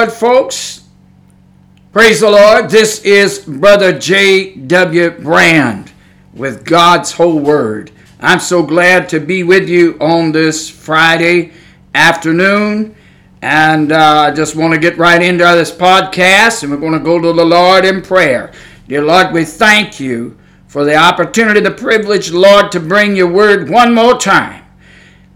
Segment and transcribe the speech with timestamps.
[0.00, 0.88] Lord, folks.
[1.92, 2.70] Praise the Lord.
[2.70, 5.10] This is Brother J.W.
[5.10, 5.92] Brand
[6.32, 7.90] with God's Whole Word.
[8.18, 11.52] I'm so glad to be with you on this Friday
[11.94, 12.96] afternoon.
[13.42, 16.98] And uh, I just want to get right into this podcast, and we're going to
[16.98, 18.54] go to the Lord in prayer.
[18.88, 23.68] Dear Lord, we thank you for the opportunity, the privilege, Lord, to bring your word
[23.68, 24.64] one more time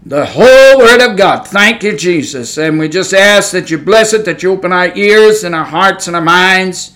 [0.05, 1.47] the whole Word of God.
[1.47, 2.57] Thank you, Jesus.
[2.57, 5.65] And we just ask that you bless it, that you open our ears and our
[5.65, 6.93] hearts and our minds,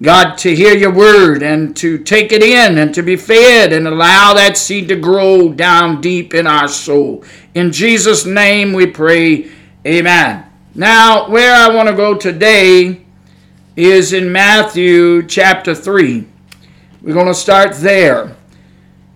[0.00, 3.86] God, to hear your Word and to take it in and to be fed and
[3.86, 7.24] allow that seed to grow down deep in our soul.
[7.54, 9.50] In Jesus' name we pray.
[9.86, 10.44] Amen.
[10.74, 13.02] Now, where I want to go today
[13.76, 16.26] is in Matthew chapter 3.
[17.02, 18.35] We're going to start there.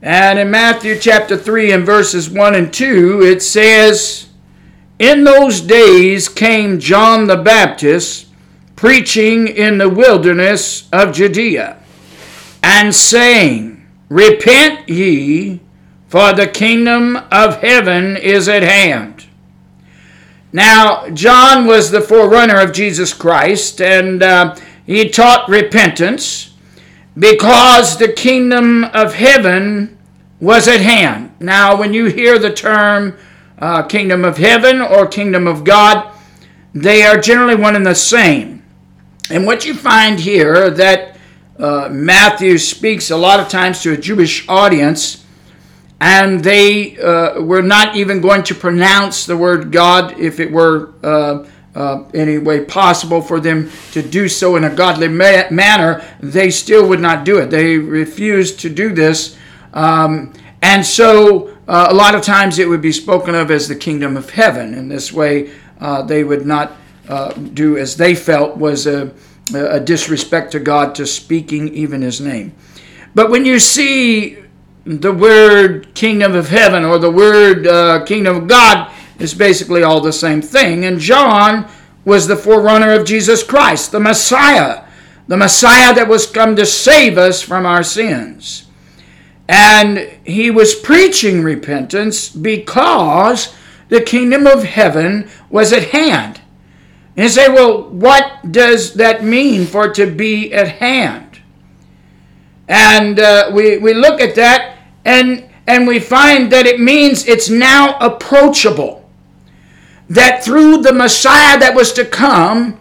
[0.02, 4.30] And in Matthew chapter 3 and verses 1 and 2, it says,
[4.98, 8.28] In those days came John the Baptist
[8.76, 11.82] preaching in the wilderness of Judea,
[12.62, 15.60] and saying, Repent ye,
[16.09, 19.26] for the kingdom of heaven is at hand.
[20.51, 26.49] Now, John was the forerunner of Jesus Christ, and uh, he taught repentance
[27.21, 29.99] because the kingdom of heaven
[30.40, 31.32] was at hand.
[31.38, 33.16] Now, when you hear the term
[33.59, 36.13] uh, kingdom of heaven or kingdom of God,
[36.73, 38.65] they are generally one and the same.
[39.30, 41.18] And what you find here that
[41.59, 45.26] uh, Matthew speaks a lot of times to a Jewish audience,
[46.01, 50.95] and they uh, were not even going to pronounce the word God if it were
[51.74, 56.51] uh, any way possible for them to do so in a godly ma- manner, they
[56.51, 57.51] still would not do it.
[57.51, 59.37] They refused to do this.
[59.73, 60.32] Um,
[60.63, 64.16] and so uh, a lot of times it would be spoken of as the kingdom
[64.16, 64.75] of heaven.
[64.75, 66.72] In this way, uh, they would not
[67.09, 69.12] uh, do as they felt was a,
[69.54, 72.53] a disrespect to God to speaking even his name.
[73.15, 74.38] But when you see
[74.84, 78.89] the word kingdom of heaven or the word uh, kingdom of God,
[79.20, 80.84] is basically all the same thing.
[80.84, 81.70] And John
[82.04, 84.84] was the forerunner of Jesus Christ, the Messiah,
[85.28, 88.66] the Messiah that was come to save us from our sins.
[89.48, 93.54] And he was preaching repentance because
[93.88, 96.41] the kingdom of heaven was at hand.
[97.16, 101.41] And you say, well, what does that mean for it to be at hand?
[102.69, 107.50] And uh, we, we look at that and, and we find that it means it's
[107.50, 109.00] now approachable
[110.10, 112.78] that through the Messiah that was to come,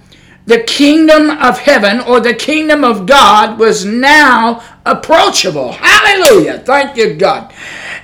[0.47, 5.73] the kingdom of heaven or the kingdom of God was now approachable.
[5.73, 6.57] Hallelujah.
[6.59, 7.53] Thank you, God.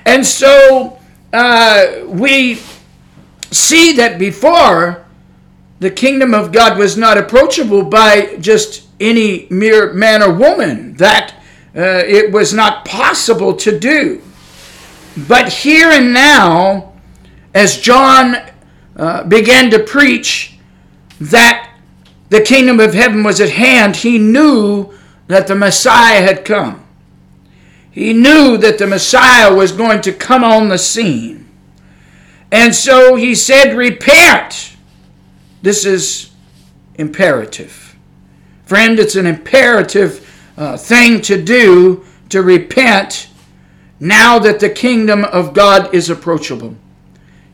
[0.04, 0.98] And so
[1.32, 2.60] uh, we
[3.50, 5.04] see that before
[5.80, 11.34] the kingdom of God was not approachable by just any mere man or woman, that
[11.74, 14.22] uh, it was not possible to do.
[15.28, 16.92] But here and now,
[17.52, 18.36] as John
[18.96, 20.58] uh, began to preach
[21.20, 21.70] that
[22.28, 24.92] the kingdom of heaven was at hand, he knew
[25.28, 26.84] that the Messiah had come.
[27.90, 31.48] He knew that the Messiah was going to come on the scene.
[32.52, 34.76] And so he said, Repent.
[35.62, 36.30] This is
[36.96, 37.96] imperative.
[38.66, 40.22] Friend, it's an imperative
[40.56, 43.28] uh, thing to do to repent
[43.98, 46.76] now that the kingdom of God is approachable.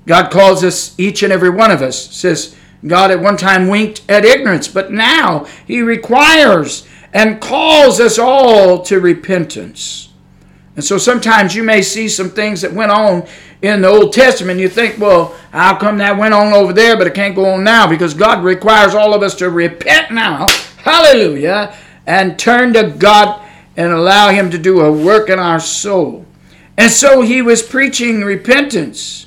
[0.06, 4.02] God calls us, each and every one of us, says, God at one time winked
[4.08, 10.08] at ignorance, but now He requires and calls us all to repentance.
[10.74, 13.26] And so sometimes you may see some things that went on
[13.60, 14.58] in the Old Testament.
[14.58, 17.62] You think, well, how come that went on over there, but it can't go on
[17.62, 17.86] now?
[17.86, 20.46] Because God requires all of us to repent now.
[20.78, 21.76] Hallelujah.
[22.06, 23.46] And turn to God
[23.76, 26.26] and allow Him to do a work in our soul.
[26.76, 29.21] And so He was preaching repentance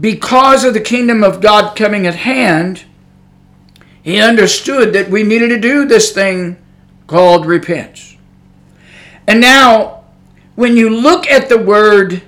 [0.00, 2.84] because of the kingdom of God coming at hand,
[4.02, 6.56] he understood that we needed to do this thing
[7.06, 8.16] called repent.
[9.26, 10.04] And now,
[10.54, 12.22] when you look at the word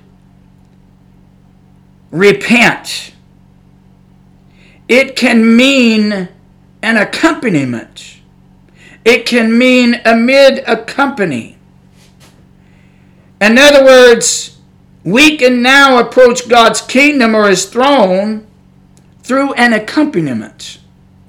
[2.10, 3.12] repent,
[4.88, 6.28] it can mean
[6.82, 8.20] an accompaniment.
[9.04, 11.56] It can mean amid a company.
[13.40, 14.49] In other words,
[15.04, 18.46] we can now approach God's kingdom or his throne
[19.22, 20.78] through an accompaniment.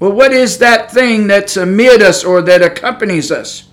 [0.00, 3.68] Well, what is that thing that's amid us or that accompanies us?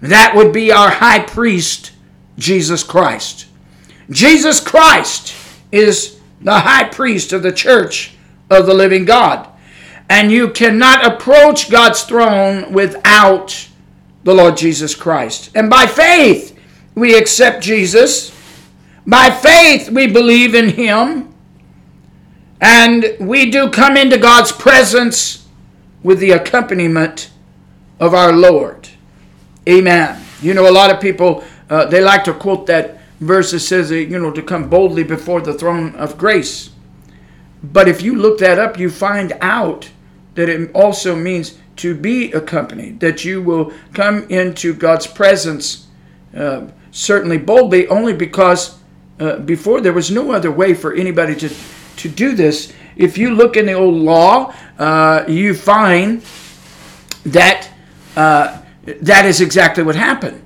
[0.00, 1.92] That would be our high priest,
[2.38, 3.46] Jesus Christ.
[4.10, 5.34] Jesus Christ
[5.72, 8.14] is the high priest of the church
[8.48, 9.48] of the living God.
[10.08, 13.68] And you cannot approach God's throne without
[14.24, 15.50] the Lord Jesus Christ.
[15.54, 16.58] And by faith,
[16.94, 18.30] we accept Jesus.
[19.08, 21.34] By faith, we believe in Him.
[22.60, 25.46] And we do come into God's presence
[26.02, 27.30] with the accompaniment
[27.98, 28.90] of our Lord.
[29.66, 30.22] Amen.
[30.42, 33.90] You know, a lot of people, uh, they like to quote that verse that says,
[33.90, 36.70] you know, to come boldly before the throne of grace.
[37.62, 39.90] But if you look that up, you find out
[40.34, 45.86] that it also means to be accompanied, that you will come into God's presence
[46.36, 48.77] uh, certainly boldly, only because
[49.20, 51.50] uh, before there was no other way for anybody to,
[51.96, 52.72] to do this.
[52.96, 56.22] If you look in the old law, uh, you find
[57.24, 57.70] that
[58.16, 60.42] uh, that is exactly what happened.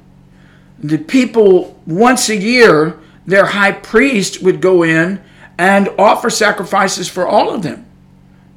[0.78, 5.22] The people, once a year, their high priest would go in
[5.58, 7.86] and offer sacrifices for all of them.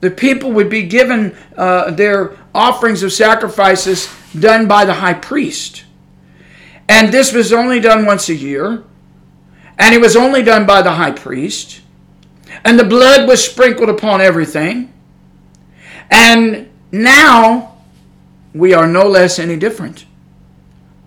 [0.02, 5.86] The people would be given uh, their offerings of sacrifices done by the high priest.
[6.88, 8.84] And this was only done once a year,
[9.78, 11.82] and it was only done by the high priest.
[12.64, 14.94] And the blood was sprinkled upon everything.
[16.10, 17.78] And now
[18.54, 20.06] we are no less any different.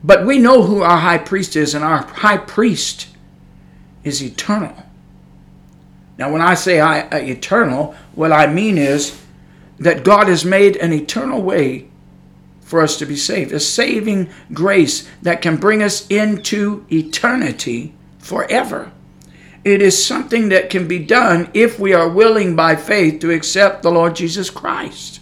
[0.04, 3.08] But we know who our high priest is, and our high priest
[4.04, 4.74] is eternal.
[6.18, 9.20] Now, when I say I, uh, eternal, what I mean is
[9.78, 11.88] that God has made an eternal way
[12.60, 17.94] for us to be saved, a saving grace that can bring us into eternity
[18.28, 18.92] forever.
[19.64, 23.82] It is something that can be done if we are willing by faith to accept
[23.82, 25.20] the Lord Jesus Christ.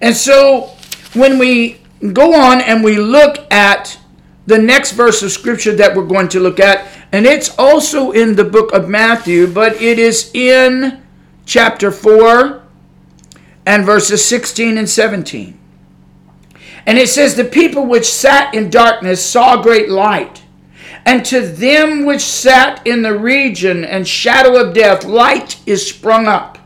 [0.00, 0.70] And so
[1.14, 1.80] when we
[2.12, 3.98] go on and we look at
[4.46, 8.36] the next verse of scripture that we're going to look at, and it's also in
[8.36, 11.02] the book of Matthew, but it is in
[11.44, 12.62] chapter 4
[13.64, 15.58] and verses 16 and 17.
[16.86, 20.42] And it says, The people which sat in darkness saw great light.
[21.06, 26.26] And to them which sat in the region and shadow of death, light is sprung
[26.26, 26.58] up.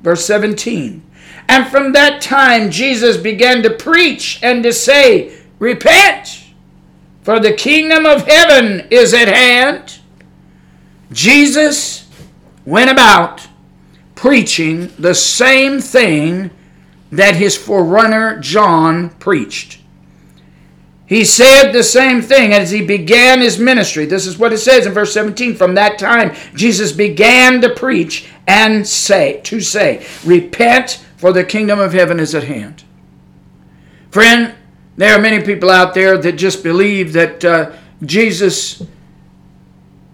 [0.00, 1.02] Verse 17.
[1.50, 6.44] And from that time, Jesus began to preach and to say, Repent,
[7.22, 9.98] for the kingdom of heaven is at hand.
[11.12, 12.08] Jesus
[12.64, 13.48] went about
[14.14, 16.50] preaching the same thing
[17.10, 19.77] that his forerunner John preached.
[21.08, 24.04] He said the same thing as he began his ministry.
[24.04, 25.56] This is what it says in verse 17.
[25.56, 31.80] From that time, Jesus began to preach and say, to say, Repent, for the kingdom
[31.80, 32.84] of heaven is at hand.
[34.10, 34.54] Friend,
[34.96, 37.72] there are many people out there that just believe that uh,
[38.04, 38.82] Jesus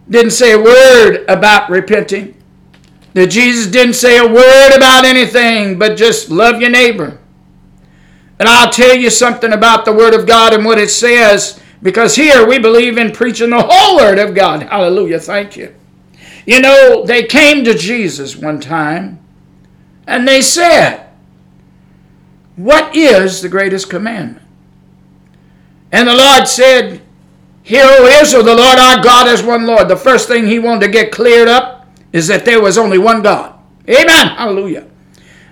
[0.09, 2.35] didn't say a word about repenting
[3.15, 7.19] that Jesus didn't say a word about anything but just love your neighbor.
[8.39, 12.17] And I'll tell you something about the Word of God and what it says, because
[12.17, 14.63] here we believe in preaching the whole Word of God.
[14.63, 15.21] Hallelujah.
[15.21, 15.75] Thank you.
[16.47, 19.25] You know, they came to Jesus one time
[20.07, 21.07] and they said,
[22.57, 24.45] What is the greatest commandment?
[25.93, 27.01] And the Lord said,
[27.63, 29.89] Hear, O Israel, the Lord our God is one Lord.
[29.89, 33.23] The first thing he wanted to get cleared up is that there was only one
[33.23, 33.59] God.
[33.89, 34.29] Amen.
[34.37, 34.87] Hallelujah.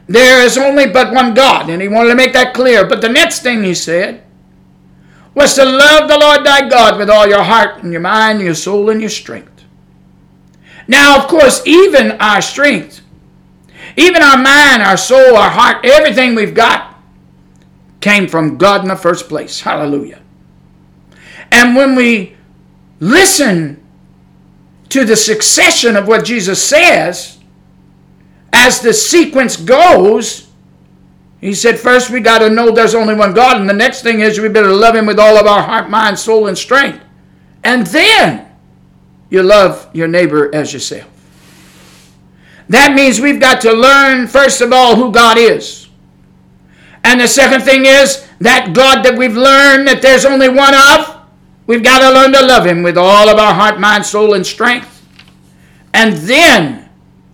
[0.07, 2.87] There is only but one God, and he wanted to make that clear.
[2.87, 4.25] But the next thing he said
[5.35, 8.47] was to love the Lord thy God with all your heart and your mind, and
[8.47, 9.65] your soul, and your strength.
[10.89, 13.01] Now, of course, even our strength,
[13.97, 16.97] even our mind, our soul, our heart, everything we've got
[18.01, 19.61] came from God in the first place.
[19.61, 20.21] Hallelujah.
[21.51, 22.37] And when we
[22.99, 23.83] listen
[24.89, 27.39] to the succession of what Jesus says,
[28.53, 30.49] as the sequence goes,
[31.41, 34.21] he said, first we got to know there's only one God, and the next thing
[34.21, 37.03] is we better love Him with all of our heart, mind, soul, and strength.
[37.65, 38.49] And then
[39.29, 41.09] you love your neighbor as yourself.
[42.69, 45.89] That means we've got to learn, first of all, who God is.
[47.03, 51.23] And the second thing is that God that we've learned that there's only one of,
[51.67, 54.47] We've got to learn to love Him with all of our heart, mind, soul, and
[54.47, 55.07] strength.
[55.95, 56.82] And then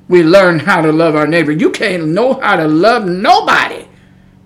[0.09, 1.53] we learn how to love our neighbor.
[1.53, 3.87] You can't know how to love nobody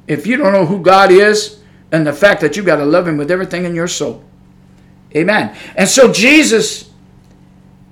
[0.07, 1.61] if you don't know who God is
[1.92, 4.25] and the fact that you got to love Him with everything in your soul.
[5.14, 5.57] Amen.
[5.76, 6.90] And so Jesus,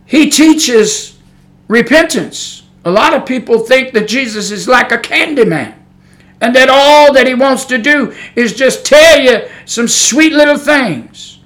[0.06, 1.18] He teaches
[1.68, 2.64] repentance.
[2.84, 5.76] A lot of people think that Jesus is like a candy man
[6.40, 10.58] and that all that He wants to do is just tell you some sweet little
[10.58, 11.38] things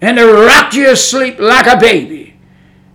[0.00, 2.38] and to rock you asleep like a baby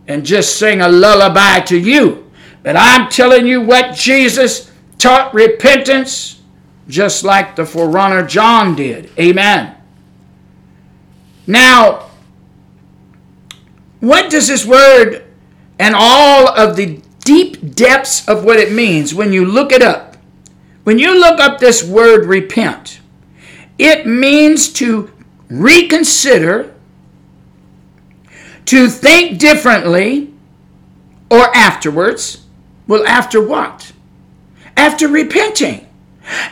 [0.08, 2.23] and just sing a lullaby to you.
[2.64, 6.42] But I'm telling you what Jesus taught repentance
[6.88, 9.12] just like the forerunner John did.
[9.18, 9.76] Amen.
[11.46, 12.10] Now,
[14.00, 15.24] what does this word
[15.80, 20.18] and all of the deep depths of what it means when you look it up?
[20.84, 23.00] When you look up this word repent,
[23.78, 25.10] it means to
[25.50, 26.74] reconsider,
[28.66, 30.34] to think differently,
[31.30, 32.43] or afterwards.
[32.88, 33.92] Well, after what?
[34.76, 35.88] After repenting,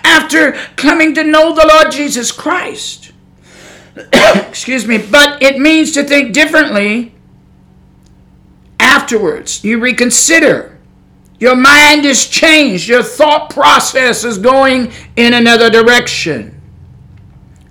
[0.04, 3.12] after coming to know the Lord Jesus Christ.
[4.14, 7.14] Excuse me, but it means to think differently
[8.80, 9.64] afterwards.
[9.64, 10.78] You reconsider.
[11.40, 12.88] Your mind is changed.
[12.88, 16.62] Your thought process is going in another direction.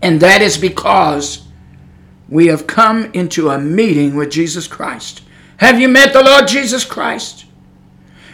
[0.02, 1.46] And that is because
[2.28, 5.22] we have come into a meeting with Jesus Christ.
[5.58, 7.44] Have you met the Lord Jesus Christ?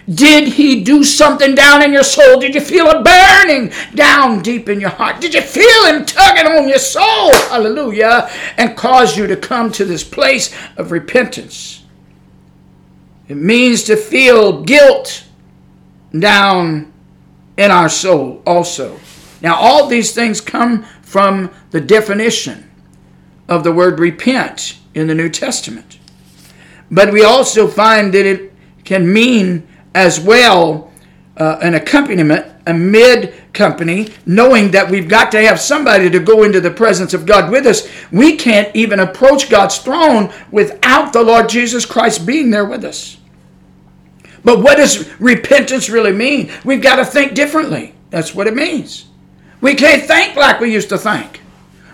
[0.08, 2.38] Did he do something down in your soul?
[2.38, 5.20] Did you feel a burning down deep in your heart?
[5.20, 7.34] Did you feel him tugging on your soul?
[7.48, 8.30] Hallelujah.
[8.56, 11.84] And cause you to come to this place of repentance.
[13.26, 15.24] It means to feel guilt
[16.16, 16.92] down
[17.56, 19.00] in our soul also.
[19.42, 22.70] Now, all these things come from the definition
[23.48, 25.98] of the word repent in the New Testament.
[26.90, 28.52] But we also find that it
[28.84, 30.92] can mean as well
[31.38, 36.42] uh, an accompaniment, a mid company, knowing that we've got to have somebody to go
[36.42, 37.88] into the presence of God with us.
[38.12, 43.16] We can't even approach God's throne without the Lord Jesus Christ being there with us.
[44.44, 46.52] But what does repentance really mean?
[46.64, 47.94] We've got to think differently.
[48.10, 49.06] That's what it means.
[49.62, 51.40] We can't think like we used to think.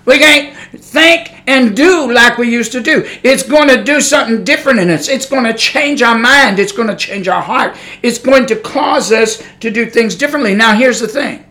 [0.04, 3.03] We can't think and do like we used to do.
[3.23, 5.09] It's going to do something different in us.
[5.09, 6.59] It's going to change our mind.
[6.59, 7.77] It's going to change our heart.
[8.03, 10.55] It's going to cause us to do things differently.
[10.55, 11.45] Now, here's the thing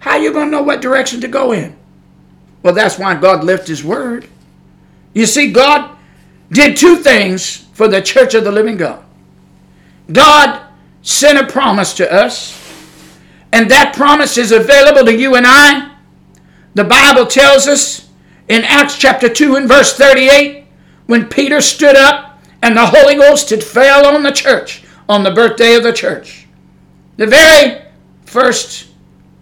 [0.00, 1.76] how are you going to know what direction to go in?
[2.62, 4.28] Well, that's why God left His Word.
[5.14, 5.96] You see, God
[6.50, 9.04] did two things for the church of the living God.
[10.10, 10.66] God
[11.02, 12.58] sent a promise to us,
[13.52, 15.92] and that promise is available to you and I
[16.74, 18.08] the Bible tells us
[18.48, 20.66] in Acts chapter 2 and verse 38
[21.06, 25.30] when Peter stood up and the Holy Ghost had fell on the church on the
[25.30, 26.46] birthday of the church.
[27.16, 27.82] The very
[28.24, 28.88] first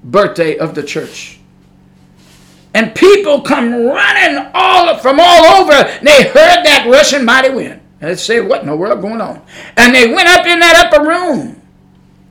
[0.03, 1.39] birthday of the church.
[2.75, 5.73] And people come running all from all over.
[6.03, 7.81] They heard that rushing mighty wind.
[8.01, 9.43] And they say, what in the world going on?
[9.77, 11.61] And they went up in that upper room.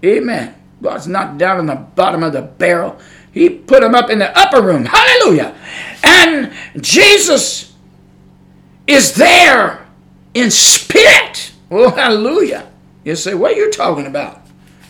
[0.04, 0.56] Amen.
[0.82, 2.98] God's not down in the bottom of the barrel.
[3.32, 4.86] He put them up in the upper room.
[4.86, 5.56] Hallelujah.
[6.04, 7.76] And Jesus
[8.88, 9.86] is there
[10.34, 11.52] in spirit.
[11.70, 12.72] Oh, hallelujah.
[13.04, 14.42] You say, what are you talking about?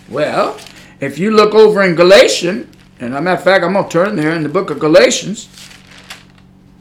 [0.09, 0.59] Well,
[0.99, 4.15] if you look over in Galatians, and a matter of fact, I'm going to turn
[4.15, 5.47] there in the book of Galatians.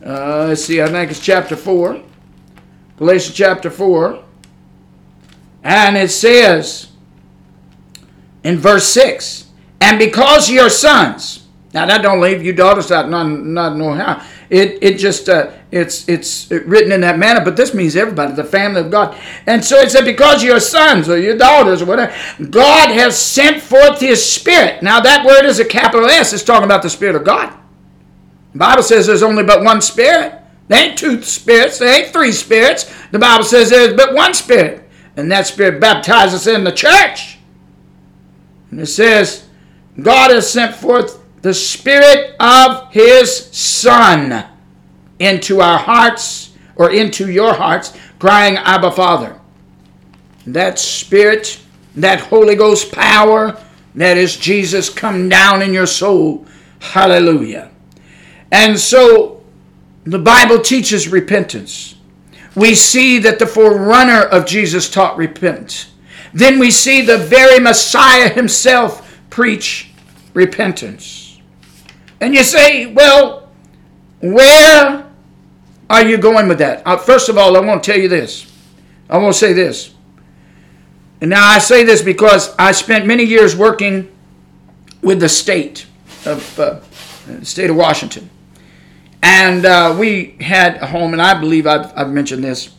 [0.04, 2.02] Uh, let's see, I think it's chapter 4.
[2.96, 4.24] Galatians chapter 4.
[5.62, 6.88] And it says
[8.42, 9.46] in verse 6
[9.80, 13.92] And because ye are sons, now that don't leave you daughters out not not know
[13.92, 14.24] how.
[14.48, 18.44] It it just uh, it's it's written in that manner, but this means everybody, the
[18.44, 19.18] family of God.
[19.46, 22.14] And so it said, because your sons or your daughters or whatever,
[22.48, 24.82] God has sent forth His Spirit.
[24.82, 26.32] Now that word is a capital S.
[26.32, 27.54] It's talking about the Spirit of God.
[28.52, 30.34] The Bible says there's only but one Spirit.
[30.68, 31.78] There ain't two spirits.
[31.78, 32.90] There ain't three spirits.
[33.10, 37.38] The Bible says there's but one Spirit, and that Spirit baptizes in the church.
[38.70, 39.46] And it says
[40.00, 44.44] God has sent forth the Spirit of His Son
[45.18, 49.38] into our hearts or into your hearts, crying, Abba, Father.
[50.46, 51.60] That Spirit,
[51.96, 53.60] that Holy Ghost power,
[53.94, 56.46] that is Jesus come down in your soul.
[56.80, 57.70] Hallelujah.
[58.50, 59.42] And so
[60.04, 61.96] the Bible teaches repentance.
[62.54, 65.92] We see that the forerunner of Jesus taught repentance.
[66.32, 69.90] Then we see the very Messiah himself preach
[70.34, 71.27] repentance.
[72.20, 73.48] And you say, well,
[74.20, 75.06] where
[75.88, 76.82] are you going with that?
[76.86, 78.50] Uh, first of all, I want to tell you this.
[79.08, 79.94] I want to say this.
[81.20, 84.10] And now I say this because I spent many years working
[85.02, 85.86] with the state
[86.24, 86.80] of uh,
[87.26, 88.30] the state of Washington.
[89.22, 92.70] And uh, we had a home, and I believe I've, I've mentioned this,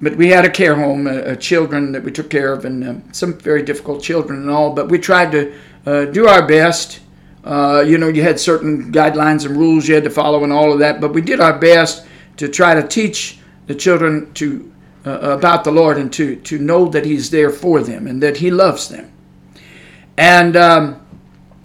[0.00, 2.88] but we had a care home, uh, uh children that we took care of, and
[2.88, 4.72] um, some very difficult children and all.
[4.72, 5.54] But we tried to
[5.86, 7.00] uh, do our best
[7.44, 10.72] uh, you know, you had certain guidelines and rules you had to follow and all
[10.72, 12.06] of that, but we did our best
[12.38, 14.72] to try to teach the children to
[15.06, 18.38] uh, about the Lord and to to know that He's there for them and that
[18.38, 19.12] He loves them.
[20.16, 21.06] And um,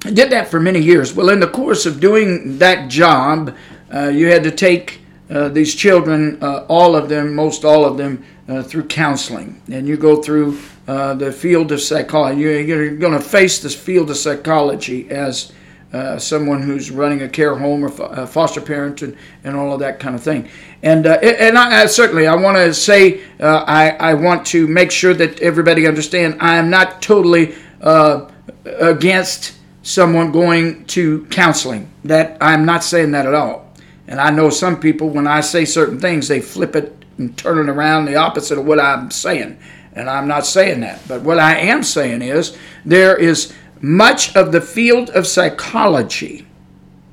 [0.04, 1.14] I did that for many years.
[1.14, 3.56] Well, in the course of doing that job,
[3.94, 7.98] uh, you had to take uh, these children, uh, all of them, most all of
[7.98, 8.26] them,
[8.64, 9.62] through counseling.
[9.72, 10.58] And you go through
[10.88, 12.42] the field of psychology.
[12.42, 15.52] You're, you're going to face this field of psychology as
[15.92, 19.80] uh, someone who's running a care home or a foster parent and, and all of
[19.80, 20.48] that kind of thing.
[20.84, 24.68] And uh, and I, I, certainly I want to say uh, I I want to
[24.68, 28.30] make sure that everybody understand I am not totally uh,
[28.66, 31.92] against someone going to counseling.
[32.04, 33.74] That I'm not saying that at all.
[34.08, 37.58] And I know some people when I say certain things they flip it and turn
[37.58, 39.58] it around the opposite of what I'm saying.
[39.94, 41.02] And I'm not saying that.
[41.08, 46.46] But what I am saying is there is much of the field of psychology.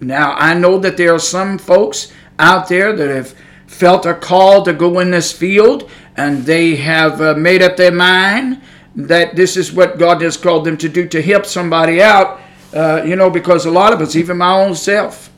[0.01, 3.35] Now, I know that there are some folks out there that have
[3.67, 7.93] felt a call to go in this field and they have uh, made up their
[7.93, 8.61] mind
[8.95, 12.41] that this is what God has called them to do to help somebody out.
[12.73, 15.31] Uh, you know, because a lot of us, even my own self,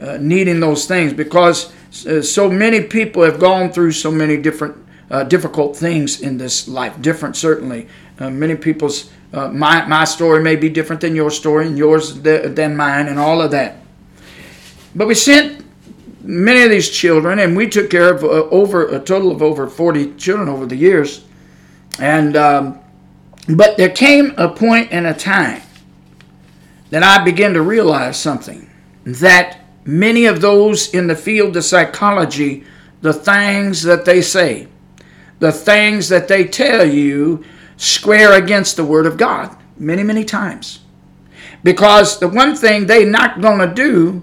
[0.00, 1.72] uh, needing those things because
[2.06, 4.76] uh, so many people have gone through so many different
[5.10, 7.00] uh, difficult things in this life.
[7.00, 7.88] Different, certainly.
[8.18, 12.20] Uh, many people's uh, my, my story may be different than your story and yours
[12.20, 13.76] than mine and all of that.
[14.94, 15.64] But we sent
[16.22, 19.66] many of these children and we took care of uh, over a total of over
[19.68, 21.24] 40 children over the years.
[21.98, 22.80] And um,
[23.48, 24.48] but there came a
[24.90, 25.62] and a time
[26.90, 28.68] that I began to realize something
[29.04, 32.64] that many of those in the field of psychology,
[33.02, 34.66] the things that they say,
[35.38, 37.44] the things that they tell you
[37.76, 40.80] square against the Word of God many, many times.
[41.62, 44.22] Because the one thing they're not going to do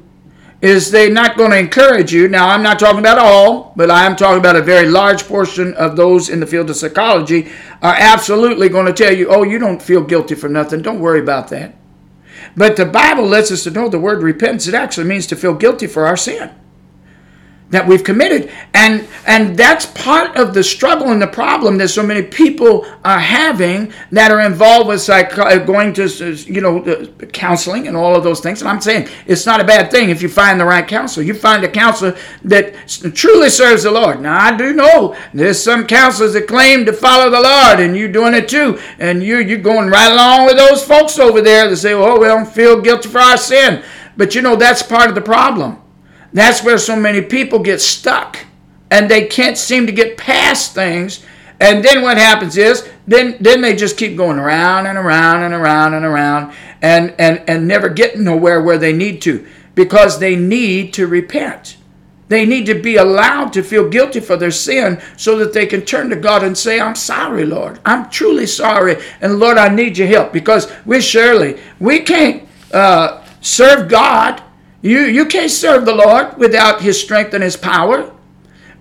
[0.62, 2.29] is they're not going to encourage you.
[2.29, 5.74] Now, I'm not talking about all, but I am talking about a very large portion
[5.74, 9.60] of those in the field of psychology are absolutely going to tell you, oh, you
[9.60, 10.81] don't feel guilty for nothing.
[10.81, 11.75] Don't worry about that.
[12.55, 15.53] But the Bible lets us to know the word repentance, it actually means to feel
[15.53, 16.51] guilty for our sin
[17.74, 18.52] that we've committed.
[18.74, 23.19] And and that's part of the struggle and the problem that so many people are
[23.19, 28.24] having that are involved with psych- uh, going to you know counseling and all of
[28.24, 28.62] those things.
[28.62, 31.26] And i'm saying it's not a bad thing if you find the right counselor.
[31.26, 34.21] You find a counselor that truly serves the lord.
[34.21, 38.12] Now i do know there's some counselors that claim to follow the lord and you're
[38.12, 38.80] doing it too.
[39.00, 42.28] And you you're going right along with those folks over there that say oh we
[42.28, 43.84] don't feel guilty for our sin.
[44.15, 45.83] But you know that's part of the problem
[46.34, 48.39] that's where so many people get stuck
[48.89, 51.24] and they can't seem to get past things.
[51.60, 55.54] And then what happens is then then they just keep going around and around and
[55.54, 60.36] around and around and and and never getting nowhere where they need to because they
[60.36, 61.78] need to repent.
[62.30, 65.82] They need to be allowed to feel guilty for their sin so that they can
[65.82, 67.80] turn to God and say, I'm sorry, Lord.
[67.86, 68.98] I'm truly sorry.
[69.22, 74.41] And Lord, I need your help because we surely, we can't uh, serve God
[74.84, 78.12] you, you can't serve the Lord without His strength and His power.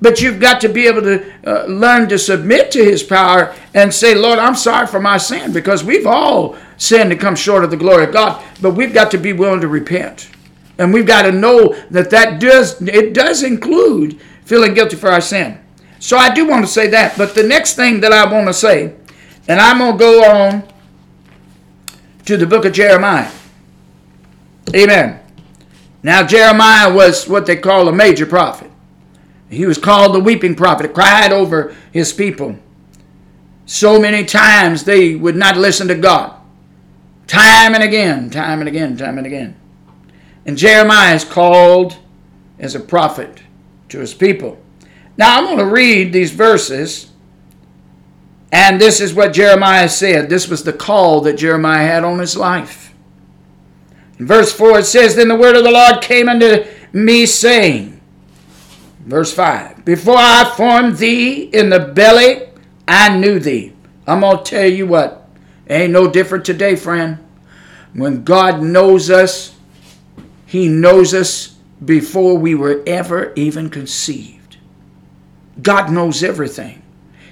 [0.01, 3.95] But you've got to be able to uh, learn to submit to His power and
[3.95, 7.71] say, Lord, I'm sorry for my sin because we've all sinned and come short of
[7.71, 8.45] the glory of God.
[8.61, 10.29] But we've got to be willing to repent.
[10.77, 15.21] And we've got to know that that does, it does include feeling guilty for our
[15.21, 15.61] sin.
[16.01, 17.17] So I do want to say that.
[17.17, 18.97] But the next thing that I want to say,
[19.47, 20.65] and I'm going to go on
[22.25, 23.31] to the book of Jeremiah.
[24.75, 25.22] Amen.
[26.03, 28.71] Now, Jeremiah was what they call a major prophet.
[29.49, 32.57] He was called the weeping prophet, He cried over his people.
[33.67, 36.35] So many times they would not listen to God.
[37.27, 39.57] Time and again, time and again, time and again.
[40.45, 41.97] And Jeremiah is called
[42.59, 43.43] as a prophet
[43.91, 44.61] to his people.
[45.17, 47.11] Now, I'm going to read these verses.
[48.51, 50.29] And this is what Jeremiah said.
[50.29, 52.92] This was the call that Jeremiah had on his life.
[54.19, 58.01] Verse 4 it says, Then the word of the Lord came unto me, saying,
[59.01, 62.49] Verse 5 Before I formed thee in the belly,
[62.87, 63.73] I knew thee.
[64.07, 65.29] I'm going to tell you what,
[65.69, 67.19] ain't no different today, friend.
[67.95, 69.55] When God knows us,
[70.47, 74.57] He knows us before we were ever even conceived.
[75.61, 76.83] God knows everything.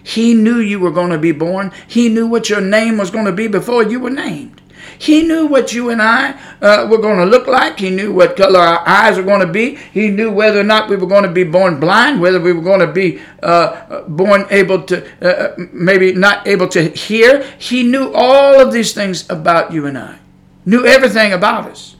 [0.02, 1.72] He knew you were going to be born.
[1.86, 4.60] He knew what your name was going to be before you were named.
[4.98, 7.78] He knew what you and I uh, were going to look like.
[7.78, 9.76] He knew what color our eyes were going to be.
[9.76, 12.62] He knew whether or not we were going to be born blind, whether we were
[12.62, 17.42] going to be uh, born able to, uh, maybe not able to hear.
[17.58, 20.18] He knew all of these things about you and I,
[20.66, 21.96] knew everything about us.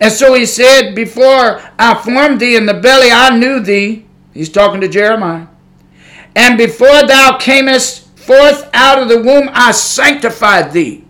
[0.00, 4.06] And so he said, Before I formed thee in the belly, I knew thee.
[4.32, 5.46] He's talking to Jeremiah.
[6.34, 11.03] And before thou camest forth out of the womb, I sanctified thee.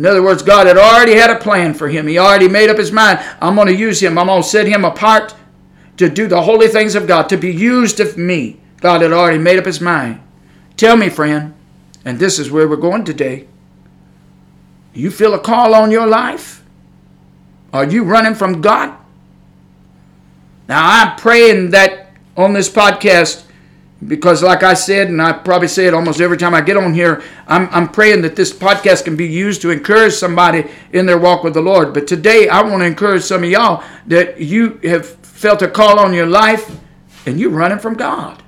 [0.00, 2.06] In other words, God had already had a plan for him.
[2.06, 3.18] He already made up his mind.
[3.38, 4.16] I'm going to use him.
[4.16, 5.34] I'm going to set him apart
[5.98, 8.58] to do the holy things of God, to be used of me.
[8.80, 10.22] God had already made up his mind.
[10.78, 11.52] Tell me, friend,
[12.02, 13.46] and this is where we're going today.
[14.94, 16.64] You feel a call on your life?
[17.70, 18.96] Are you running from God?
[20.66, 23.44] Now, I'm praying that on this podcast,
[24.06, 26.94] because like I said, and I probably say it almost every time I get on
[26.94, 31.18] here, I'm, I'm praying that this podcast can be used to encourage somebody in their
[31.18, 31.92] walk with the Lord.
[31.92, 35.98] But today, I want to encourage some of y'all that you have felt a call
[35.98, 36.78] on your life
[37.26, 38.42] and you're running from God.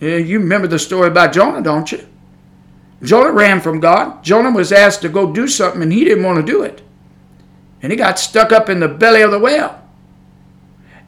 [0.00, 2.08] You remember the story about Jonah, don't you?
[3.02, 4.24] Jonah ran from God.
[4.24, 6.82] Jonah was asked to go do something and he didn't want to do it.
[7.82, 9.80] And he got stuck up in the belly of the whale.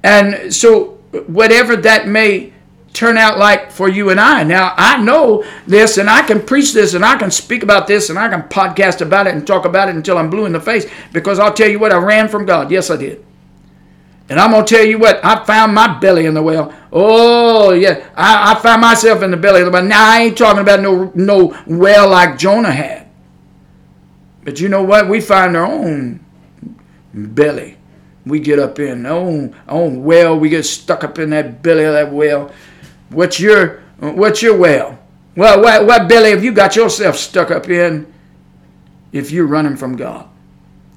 [0.03, 2.54] And so, whatever that may
[2.95, 4.45] turn out like for you and I.
[4.45, 8.09] Now, I know this and I can preach this and I can speak about this
[8.09, 10.61] and I can podcast about it and talk about it until I'm blue in the
[10.61, 12.71] face because I'll tell you what, I ran from God.
[12.71, 13.25] Yes, I did.
[14.29, 16.73] And I'm going to tell you what, I found my belly in the well.
[16.91, 19.85] Oh, yeah, I, I found myself in the belly of the well.
[19.85, 23.09] Now, I ain't talking about no, no well like Jonah had.
[24.45, 25.09] But you know what?
[25.09, 26.25] We find our own
[27.13, 27.77] belly.
[28.25, 30.39] We get up in our own, our own well.
[30.39, 32.51] We get stuck up in that belly of that well.
[33.11, 34.99] What's your, what's your well?
[35.37, 38.13] Well, what, what belly have you got yourself stuck up in
[39.13, 40.29] if you're running from God?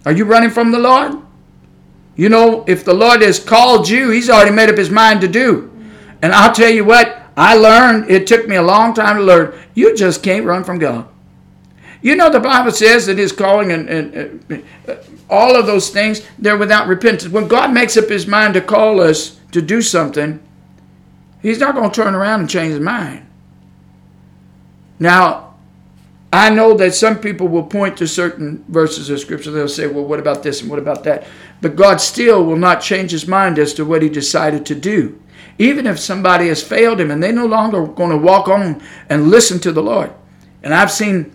[0.05, 1.21] Are you running from the Lord?
[2.15, 5.27] You know, if the Lord has called you, He's already made up His mind to
[5.27, 5.71] do.
[6.21, 9.57] And I'll tell you what, I learned, it took me a long time to learn,
[9.75, 11.07] you just can't run from God.
[12.01, 14.95] You know, the Bible says that His calling and, and uh,
[15.29, 17.31] all of those things, they're without repentance.
[17.31, 20.39] When God makes up His mind to call us to do something,
[21.47, 23.25] He's not going to turn around and change His mind.
[24.99, 25.55] Now,
[26.33, 29.51] I know that some people will point to certain verses of Scripture.
[29.51, 31.25] They'll say, well, what about this and what about that?
[31.61, 35.21] But God still will not change his mind as to what he decided to do.
[35.57, 39.29] Even if somebody has failed him and they no longer going to walk on and
[39.29, 40.11] listen to the Lord.
[40.63, 41.33] And I've seen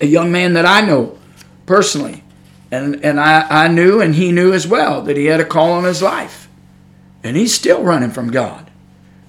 [0.00, 1.18] a young man that I know
[1.66, 2.22] personally,
[2.70, 5.72] and, and I, I knew and he knew as well that he had a call
[5.72, 6.48] on his life.
[7.24, 8.63] And he's still running from God.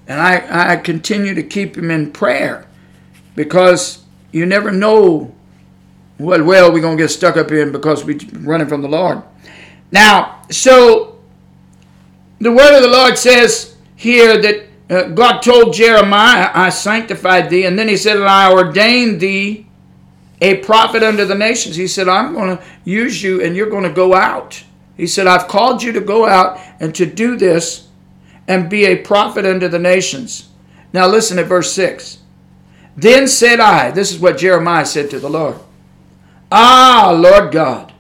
[0.08, 2.68] And I, I continue to keep him in prayer
[3.36, 5.34] because you never know
[6.18, 9.22] what well we're going to get stuck up in because we're running from the Lord.
[9.92, 11.20] Now, so
[12.40, 17.66] the word of the Lord says here that uh, God told Jeremiah, I sanctified thee.
[17.66, 19.66] And then he said, "And I ordained thee
[20.42, 21.76] a prophet unto the nations.
[21.76, 24.64] He said, I'm going to use you and you're going to go out.
[24.98, 27.85] He said, I've called you to go out and to do this
[28.48, 30.50] and be a prophet unto the nations.
[30.94, 32.20] Now listen at verse 6.
[32.98, 35.58] Then said I, this is what Jeremiah said to the Lord
[36.52, 37.92] Ah, Lord God,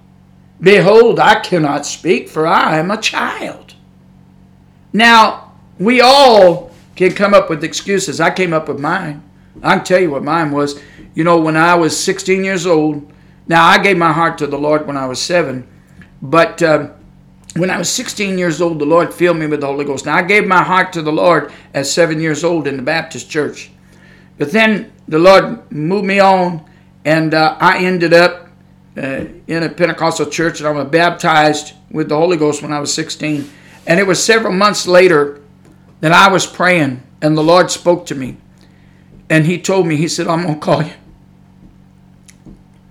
[0.59, 3.73] Behold, I cannot speak, for I am a child.
[4.93, 8.21] Now, we all can come up with excuses.
[8.21, 9.21] I came up with mine.
[9.61, 10.79] I can tell you what mine was.
[11.13, 13.11] You know, when I was 16 years old,
[13.47, 15.67] now I gave my heart to the Lord when I was seven,
[16.21, 16.93] but uh,
[17.55, 20.05] when I was 16 years old, the Lord filled me with the Holy Ghost.
[20.05, 23.29] Now, I gave my heart to the Lord at seven years old in the Baptist
[23.29, 23.71] church.
[24.37, 26.69] But then the Lord moved me on,
[27.05, 28.49] and uh, I ended up
[28.97, 32.79] uh, in a Pentecostal church, and I was baptized with the Holy Ghost when I
[32.79, 33.49] was 16.
[33.87, 35.41] And it was several months later
[36.01, 38.35] that I was praying, and the Lord spoke to me.
[39.29, 40.83] And He told me, He said, I'm going to call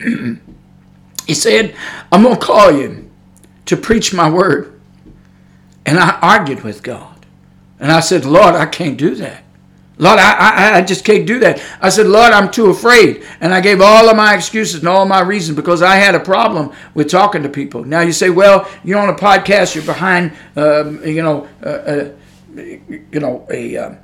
[0.01, 0.41] you.
[1.27, 1.77] he said,
[2.11, 3.04] I'm going to call you
[3.67, 4.81] to preach my word.
[5.87, 7.27] And I argued with God.
[7.79, 9.45] And I said, Lord, I can't do that.
[9.97, 11.63] Lord, I, I, I just can't do that.
[11.81, 13.25] I said, Lord, I'm too afraid.
[13.41, 16.21] And I gave all of my excuses and all my reasons because I had a
[16.21, 17.85] problem with talking to people.
[17.85, 22.11] Now you say, well, you're on a podcast, you're behind, um, you know, uh, uh,
[22.57, 23.77] you know, a.
[23.77, 23.95] Uh,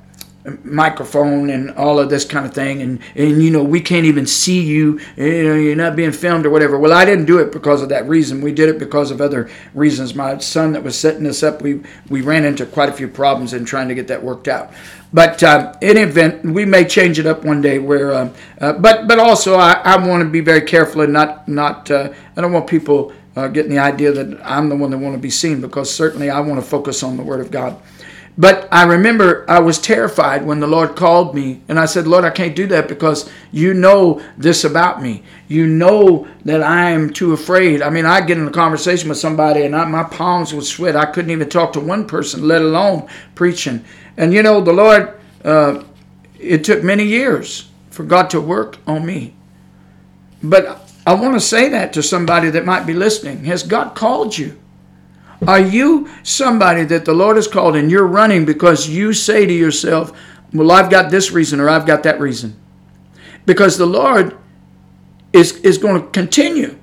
[0.63, 2.81] microphone and all of this kind of thing.
[2.81, 4.99] And and you know we can't even see you.
[5.15, 6.77] You know you're not being filmed or whatever.
[6.79, 8.41] Well i didn't do it because of that reason.
[8.41, 10.15] We did it because of other reasons.
[10.15, 13.53] My son that was setting us up we we ran into quite a few problems
[13.53, 14.71] in trying to get that worked out.
[15.13, 19.07] But uh, in event we may change it up one day where uh, uh, but
[19.07, 22.53] but also i, I want to be very careful and not not uh, i don't
[22.53, 25.61] want people uh, getting the idea that i'm the one that want to be seen
[25.61, 27.79] because certainly i want to focus on the word of god
[28.41, 32.25] but I remember I was terrified when the Lord called me, and I said, Lord,
[32.25, 35.21] I can't do that because you know this about me.
[35.47, 37.83] You know that I am too afraid.
[37.83, 40.95] I mean, I get in a conversation with somebody, and I, my palms would sweat.
[40.95, 43.85] I couldn't even talk to one person, let alone preaching.
[44.17, 45.83] And you know, the Lord, uh,
[46.39, 49.35] it took many years for God to work on me.
[50.41, 53.43] But I want to say that to somebody that might be listening.
[53.43, 54.57] Has God called you?
[55.47, 59.53] Are you somebody that the Lord has called and you're running because you say to
[59.53, 60.11] yourself,
[60.53, 62.55] Well, I've got this reason or I've got that reason?
[63.45, 64.37] Because the Lord
[65.33, 66.77] is, is going to continue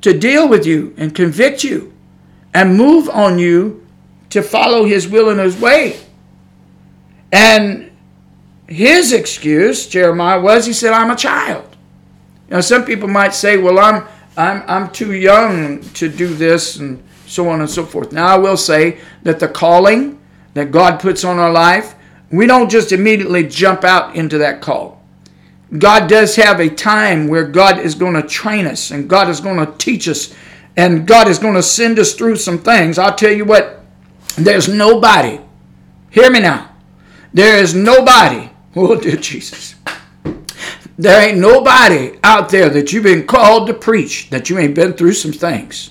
[0.00, 1.92] to deal with you and convict you
[2.54, 3.86] and move on you
[4.30, 6.00] to follow His will and His way.
[7.32, 7.88] And
[8.68, 11.64] his excuse, Jeremiah, was he said, I'm a child.
[12.50, 17.02] Now, some people might say, Well, I'm, I'm, I'm too young to do this, and
[17.28, 18.12] so on and so forth.
[18.12, 20.18] Now, I will say that the calling
[20.54, 21.94] that God puts on our life,
[22.30, 25.02] we don't just immediately jump out into that call.
[25.76, 29.40] God does have a time where God is going to train us and God is
[29.40, 30.34] going to teach us
[30.76, 32.98] and God is going to send us through some things.
[32.98, 33.84] I'll tell you what,
[34.36, 35.40] there's nobody,
[36.10, 36.74] hear me now,
[37.34, 39.74] there is nobody, oh dear Jesus,
[40.96, 44.94] there ain't nobody out there that you've been called to preach that you ain't been
[44.94, 45.90] through some things.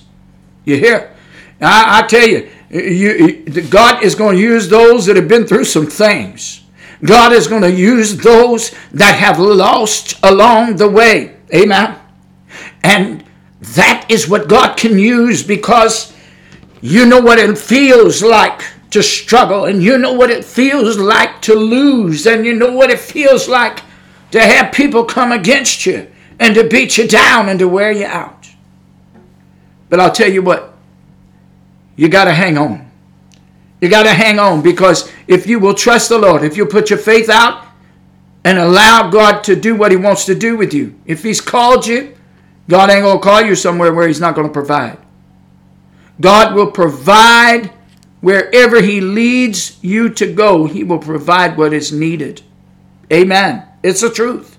[0.64, 1.14] You hear?
[1.60, 5.64] I, I tell you, you, God is going to use those that have been through
[5.64, 6.62] some things.
[7.04, 11.36] God is going to use those that have lost along the way.
[11.54, 11.98] Amen.
[12.82, 13.24] And
[13.60, 16.12] that is what God can use because
[16.80, 21.42] you know what it feels like to struggle, and you know what it feels like
[21.42, 23.82] to lose, and you know what it feels like
[24.30, 28.06] to have people come against you and to beat you down and to wear you
[28.06, 28.48] out.
[29.90, 30.74] But I'll tell you what,
[31.98, 32.88] you got to hang on.
[33.80, 36.90] You got to hang on because if you will trust the Lord, if you put
[36.90, 37.66] your faith out
[38.44, 41.88] and allow God to do what He wants to do with you, if He's called
[41.88, 42.16] you,
[42.68, 44.96] God ain't going to call you somewhere where He's not going to provide.
[46.20, 47.72] God will provide
[48.20, 52.42] wherever He leads you to go, He will provide what is needed.
[53.12, 53.64] Amen.
[53.82, 54.56] It's the truth.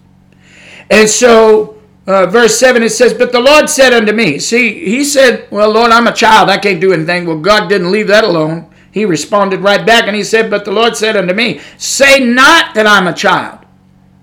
[0.89, 1.78] And so
[2.09, 5.69] uh, verse 7 it says but the lord said unto me see he said well
[5.69, 6.49] lord i'm a child.
[6.49, 7.27] I can't do anything.
[7.27, 8.67] Well god didn't leave that alone.
[8.91, 12.73] He responded right back and he said but the lord said unto me say not
[12.73, 13.59] that i'm a child.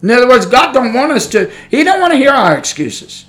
[0.03, 3.27] In other words god don't want us to he don't want to hear our excuses.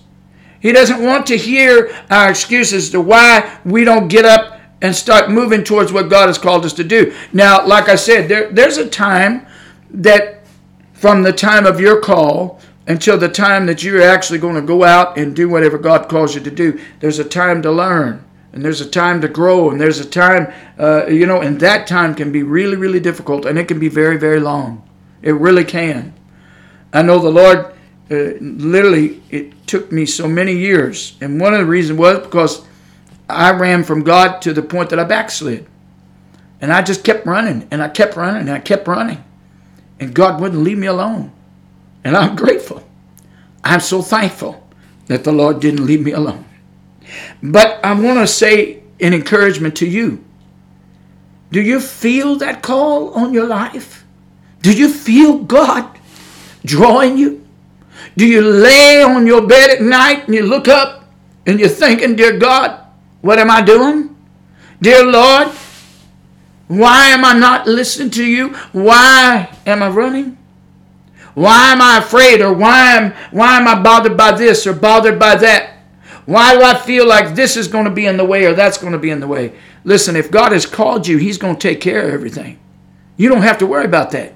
[0.60, 5.30] He doesn't want to hear our excuses to why we don't get up and start
[5.30, 7.14] moving towards what god has called us to do.
[7.32, 9.46] Now like i said there, there's a time
[9.92, 10.48] that
[10.94, 14.84] from the time of your call until the time that you're actually going to go
[14.84, 16.80] out and do whatever God calls you to do.
[17.00, 18.24] There's a time to learn,
[18.54, 21.86] and there's a time to grow, and there's a time, uh, you know, and that
[21.86, 24.88] time can be really, really difficult, and it can be very, very long.
[25.22, 26.14] It really can.
[26.94, 27.58] I know the Lord,
[28.10, 32.66] uh, literally, it took me so many years, and one of the reasons was because
[33.30, 35.68] I ran from God to the point that I backslid.
[36.60, 39.24] And I just kept running, and I kept running, and I kept running.
[40.00, 41.32] And God wouldn't leave me alone.
[42.04, 42.84] And I'm grateful.
[43.64, 44.68] I'm so thankful
[45.08, 46.46] that the Lord didn't leave me alone.
[47.42, 50.24] But I want to say an encouragement to you.
[51.52, 54.06] Do you feel that call on your life?
[54.62, 55.98] Do you feel God
[56.66, 57.46] drawing you?
[58.18, 61.06] Do you lay on your bed at night and you look up
[61.46, 62.86] and you're thinking, Dear God,
[63.22, 64.16] what am I doing?
[64.82, 65.50] Dear Lord,
[66.68, 68.54] why am I not listening to you?
[68.74, 70.38] Why am I running?
[71.38, 75.20] Why am I afraid or why am, why am I bothered by this or bothered
[75.20, 75.78] by that?
[76.26, 78.80] Why do I feel like this is going to be in the way or that's
[78.80, 79.54] going to be in the way?
[79.84, 82.58] Listen, if God has called you, He's going to take care of everything.
[83.18, 84.34] You don't have to worry about that.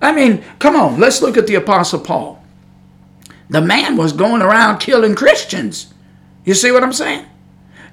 [0.00, 2.40] I mean, come on, let's look at the Apostle Paul.
[3.50, 5.92] The man was going around killing Christians.
[6.44, 7.26] You see what I'm saying?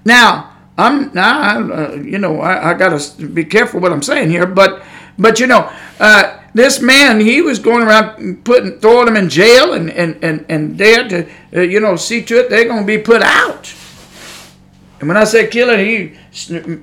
[0.06, 4.30] Now, I'm now, uh, you know, I, I got to be careful what I'm saying
[4.30, 4.84] here, but,
[5.20, 9.74] but you know, uh, this man, he was going around putting, throwing them in jail
[9.74, 12.88] and, and, and, and there to, uh, you know, see to it they're going to
[12.88, 13.74] be put out.
[15.00, 16.18] And when I say killing, he,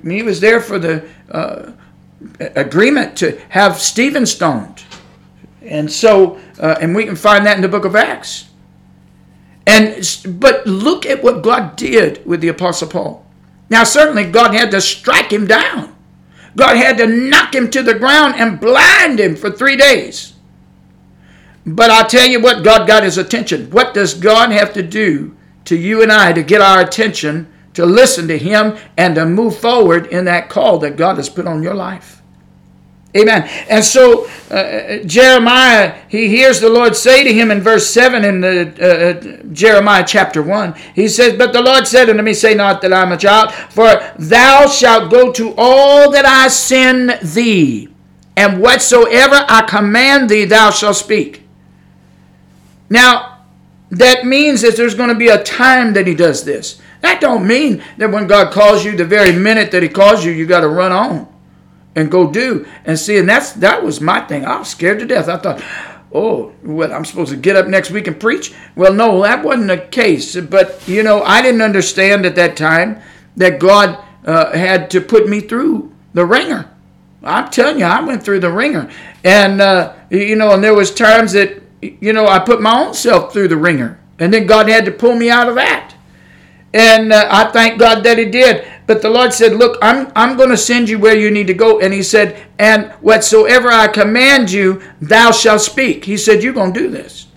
[0.09, 1.71] he was there for the uh,
[2.55, 4.83] agreement to have Stephen stoned.
[5.61, 8.49] And so, uh, and we can find that in the book of Acts.
[9.65, 9.99] And,
[10.39, 13.25] but look at what God did with the Apostle Paul.
[13.69, 15.93] Now, certainly God had to strike him down.
[16.57, 20.33] God had to knock him to the ground and blind him for three days.
[21.67, 23.69] But I'll tell you what, God got his attention.
[23.69, 27.85] What does God have to do to you and I to get our attention, to
[27.85, 31.61] listen to him, and to move forward in that call that God has put on
[31.61, 32.16] your life?
[33.15, 33.49] Amen.
[33.69, 38.41] And so uh, Jeremiah, he hears the Lord say to him in verse 7 in
[38.41, 40.75] the uh, uh, Jeremiah chapter 1.
[40.93, 44.13] He says, But the Lord said unto me, Say not that I'm a child, for
[44.19, 47.89] thou shalt go to all that I send thee,
[48.35, 51.43] and whatsoever I command thee, thou shalt speak.
[52.89, 53.45] Now,
[53.89, 56.81] that means that there's going to be a time that he does this.
[57.01, 60.31] That don't mean that when God calls you, the very minute that he calls you,
[60.31, 61.27] you got to run on
[61.97, 63.17] and go do and see.
[63.17, 64.45] And that's that was my thing.
[64.45, 65.27] I was scared to death.
[65.27, 65.63] I thought,
[66.13, 68.53] oh, what I'm supposed to get up next week and preach?
[68.75, 70.39] Well, no, that wasn't the case.
[70.39, 73.01] But you know, I didn't understand at that time
[73.35, 76.69] that God uh, had to put me through the wringer.
[77.23, 78.89] I'm telling you, I went through the wringer,
[79.23, 82.93] and uh, you know, and there was times that you know I put my own
[82.93, 85.95] self through the wringer, and then God had to pull me out of that.
[86.73, 88.67] And uh, I thank God that He did.
[88.87, 91.53] But the Lord said, Look, I'm, I'm going to send you where you need to
[91.53, 91.79] go.
[91.79, 96.05] And He said, And whatsoever I command you, thou shalt speak.
[96.05, 97.27] He said, You're going to do this.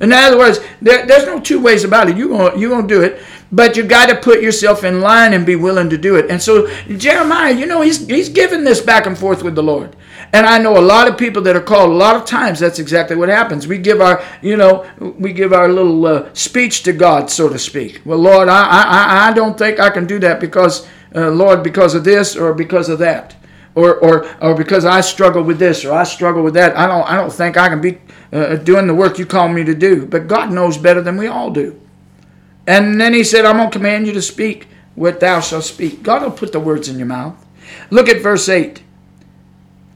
[0.00, 2.16] In other words, there, there's no two ways about it.
[2.16, 3.22] You're going you're going to do it.
[3.50, 6.30] But you got to put yourself in line and be willing to do it.
[6.30, 9.96] And so Jeremiah, you know, he's, he's given this back and forth with the Lord.
[10.32, 11.90] And I know a lot of people that are called.
[11.90, 13.66] A lot of times, that's exactly what happens.
[13.66, 17.58] We give our, you know, we give our little uh, speech to God, so to
[17.58, 18.02] speak.
[18.04, 21.94] Well, Lord, I, I, I don't think I can do that because, uh, Lord, because
[21.94, 23.36] of this or because of that,
[23.74, 26.76] or, or, or because I struggle with this or I struggle with that.
[26.76, 27.98] I don't, I don't think I can be
[28.32, 30.04] uh, doing the work you call me to do.
[30.04, 31.80] But God knows better than we all do.
[32.66, 36.02] And then He said, I'm going to command you to speak what thou shalt speak.
[36.02, 37.46] God will put the words in your mouth.
[37.90, 38.82] Look at verse 8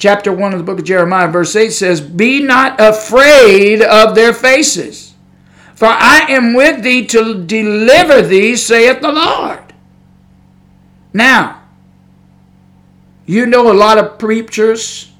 [0.02, 4.34] chapter 1 of the book of Jeremiah, verse 8 says, Be not afraid of their
[4.34, 5.14] faces,
[5.76, 9.72] for I am with thee to deliver thee, saith the Lord.
[11.12, 11.62] Now,
[13.26, 15.12] you know a lot of preachers.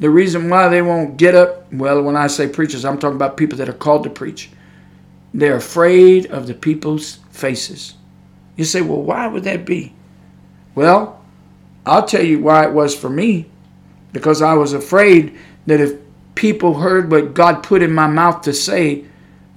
[0.00, 3.36] The reason why they won't get up, well, when I say preachers, I'm talking about
[3.36, 4.50] people that are called to preach.
[5.32, 7.94] They're afraid of the people's faces.
[8.56, 9.94] You say, well, why would that be?
[10.74, 11.24] Well,
[11.86, 13.46] I'll tell you why it was for me
[14.12, 15.98] because I was afraid that if
[16.34, 19.04] people heard what God put in my mouth to say,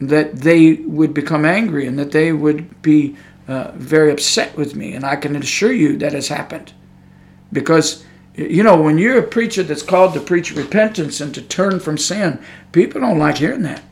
[0.01, 3.15] that they would become angry and that they would be
[3.47, 4.93] uh, very upset with me.
[4.93, 6.73] And I can assure you that has happened.
[7.53, 8.03] Because,
[8.35, 11.97] you know, when you're a preacher that's called to preach repentance and to turn from
[11.97, 13.83] sin, people don't like hearing that.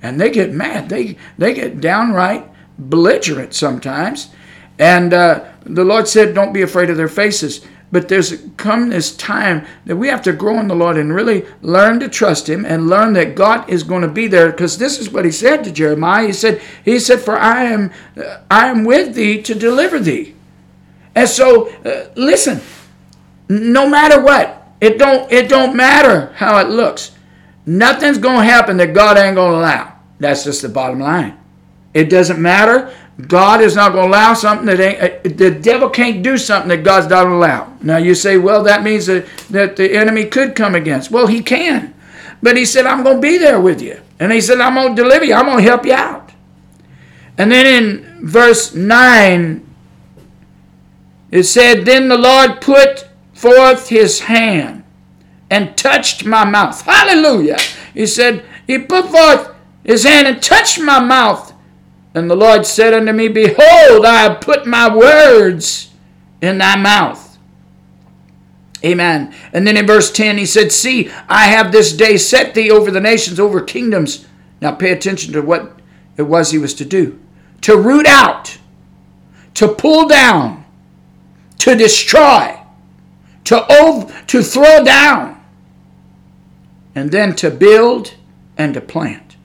[0.00, 0.88] And they get mad.
[0.88, 2.48] They, they get downright
[2.78, 4.30] belligerent sometimes.
[4.78, 7.64] And uh, the Lord said, Don't be afraid of their faces.
[7.92, 11.44] But there's come this time that we have to grow in the Lord and really
[11.60, 14.50] learn to trust Him and learn that God is going to be there.
[14.50, 16.26] Because this is what He said to Jeremiah.
[16.26, 17.92] He said, He said, "For I am,
[18.50, 20.34] I am with thee to deliver thee."
[21.14, 22.60] And so, uh, listen.
[23.48, 27.12] No matter what, it don't it don't matter how it looks.
[27.66, 29.96] Nothing's going to happen that God ain't going to allow.
[30.18, 31.38] That's just the bottom line.
[31.92, 35.90] It doesn't matter God is not going to allow something that ain't, uh, the devil
[35.90, 37.76] can't do something that God's not allow.
[37.82, 41.10] Now you say, well, that means that, that the enemy could come against.
[41.10, 41.94] Well, he can.
[42.42, 44.00] But he said, I'm going to be there with you.
[44.18, 45.34] And he said, I'm going to deliver you.
[45.34, 46.32] I'm going to help you out.
[47.38, 49.66] And then in verse 9,
[51.30, 54.84] it said, Then the Lord put forth his hand
[55.50, 56.80] and touched my mouth.
[56.82, 57.58] Hallelujah.
[57.94, 61.51] He said, He put forth his hand and touched my mouth
[62.14, 65.90] and the Lord said unto me, Behold, I have put my words
[66.40, 67.38] in thy mouth.
[68.84, 69.34] Amen.
[69.52, 72.90] And then in verse 10, he said, See, I have this day set thee over
[72.90, 74.26] the nations, over kingdoms.
[74.60, 75.80] Now pay attention to what
[76.16, 77.18] it was he was to do
[77.62, 78.58] to root out,
[79.54, 80.64] to pull down,
[81.58, 82.60] to destroy,
[83.44, 85.40] to, ov- to throw down,
[86.94, 88.14] and then to build
[88.58, 89.36] and to plant.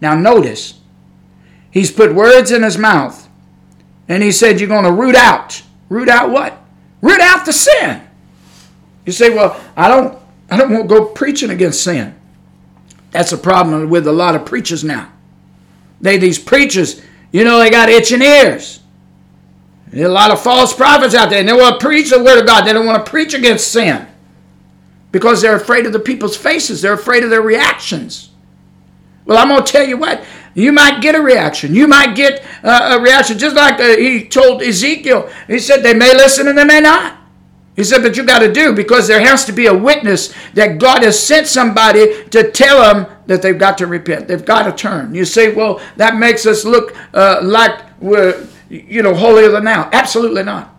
[0.00, 0.77] Now notice,
[1.70, 3.28] He's put words in his mouth.
[4.08, 5.62] And he said, You're going to root out.
[5.88, 6.58] Root out what?
[7.02, 8.02] Root out the sin.
[9.04, 10.18] You say, Well, I don't
[10.50, 12.14] I don't want to go preaching against sin.
[13.10, 15.12] That's a problem with a lot of preachers now.
[16.00, 17.02] They these preachers,
[17.32, 18.80] you know, they got itching ears.
[19.88, 22.38] There's a lot of false prophets out there, and they want to preach the word
[22.38, 22.64] of God.
[22.64, 24.06] They don't want to preach against sin
[25.12, 26.82] because they're afraid of the people's faces.
[26.82, 28.30] They're afraid of their reactions.
[29.24, 30.24] Well, I'm going to tell you what.
[30.54, 31.74] You might get a reaction.
[31.74, 35.30] You might get uh, a reaction, just like uh, he told Ezekiel.
[35.46, 37.16] He said they may listen and they may not.
[37.76, 40.78] He said, but you got to do because there has to be a witness that
[40.78, 44.26] God has sent somebody to tell them that they've got to repent.
[44.26, 45.14] They've got to turn.
[45.14, 49.88] You say, well, that makes us look uh, like we're, you know, holier than thou.
[49.92, 50.74] Absolutely not.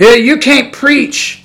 [0.00, 1.44] Uh, you can't preach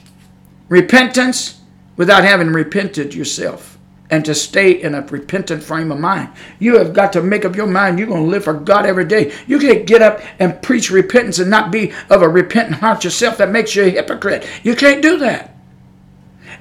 [0.70, 1.62] repentance
[1.98, 3.75] without having repented yourself
[4.10, 6.30] and to stay in a repentant frame of mind.
[6.60, 9.06] You have got to make up your mind you're going to live for God every
[9.06, 9.34] day.
[9.47, 13.38] You can't get up and preach repentance and not be of a repentant heart yourself.
[13.38, 14.47] That makes you a hypocrite.
[14.64, 15.56] You can't do that.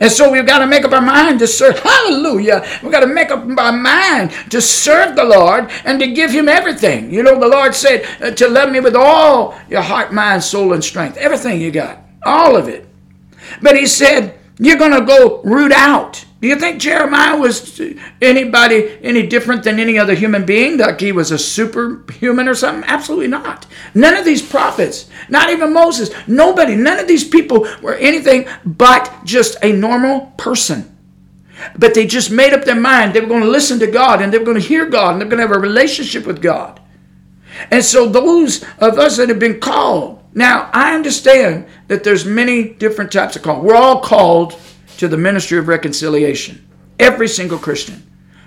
[0.00, 1.78] And so we've got to make up our mind to serve.
[1.78, 2.66] Hallelujah.
[2.82, 6.48] We've got to make up our mind to serve the Lord and to give Him
[6.48, 7.12] everything.
[7.12, 10.72] You know, the Lord said uh, to love me with all your heart, mind, soul,
[10.72, 11.16] and strength.
[11.16, 12.00] Everything you got.
[12.24, 12.86] All of it.
[13.62, 16.24] But He said, you're going to go root out.
[16.44, 17.80] Do you think Jeremiah was
[18.20, 20.76] anybody any different than any other human being?
[20.76, 22.84] Like he was a superhuman or something?
[22.86, 23.64] Absolutely not.
[23.94, 29.10] None of these prophets, not even Moses, nobody, none of these people were anything but
[29.24, 30.94] just a normal person.
[31.78, 34.30] But they just made up their mind they were going to listen to God and
[34.30, 36.78] they were going to hear God and they're going to have a relationship with God.
[37.70, 42.68] And so those of us that have been called, now I understand that there's many
[42.68, 43.62] different types of call.
[43.62, 44.60] We're all called
[44.98, 46.66] to the ministry of reconciliation.
[46.98, 48.02] Every single Christian.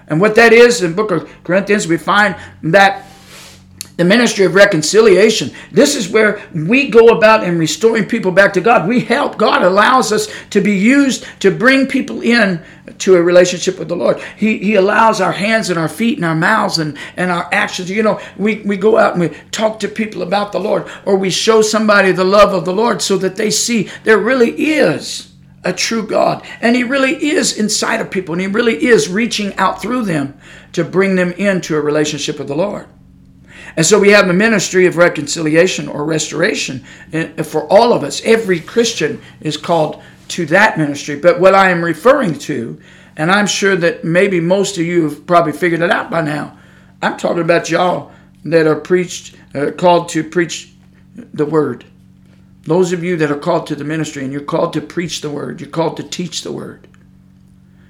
[0.07, 3.05] And what that is in book of Corinthians, we find that
[3.97, 5.51] the ministry of reconciliation.
[5.71, 8.87] This is where we go about in restoring people back to God.
[8.87, 9.37] We help.
[9.37, 12.63] God allows us to be used to bring people in
[12.99, 14.21] to a relationship with the Lord.
[14.37, 17.89] He, he allows our hands and our feet and our mouths and, and our actions.
[17.89, 21.17] You know, we, we go out and we talk to people about the Lord or
[21.17, 25.33] we show somebody the love of the Lord so that they see there really is
[25.67, 26.45] a true God.
[26.61, 30.39] And He really is inside of people and He really is reaching out through them
[30.73, 32.87] to bring them into a relationship with the Lord.
[33.75, 36.83] And so we have a ministry of reconciliation or restoration
[37.43, 38.21] for all of us.
[38.23, 41.17] Every Christian is called to that ministry.
[41.17, 42.79] But what I am referring to,
[43.17, 46.57] and I'm sure that maybe most of you have probably figured it out by now,
[47.01, 48.11] I'm talking about y'all
[48.45, 50.71] that are preached, uh, called to preach
[51.15, 51.85] the word.
[52.67, 55.29] Those of you that are called to the ministry and you're called to preach the
[55.29, 56.87] word, you're called to teach the word.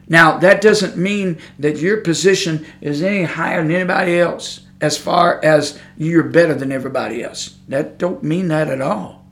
[0.08, 5.44] Now, that doesn't mean that your position is any higher than anybody else as far
[5.44, 7.58] as you're better than everybody else.
[7.68, 9.26] That don't mean that at all.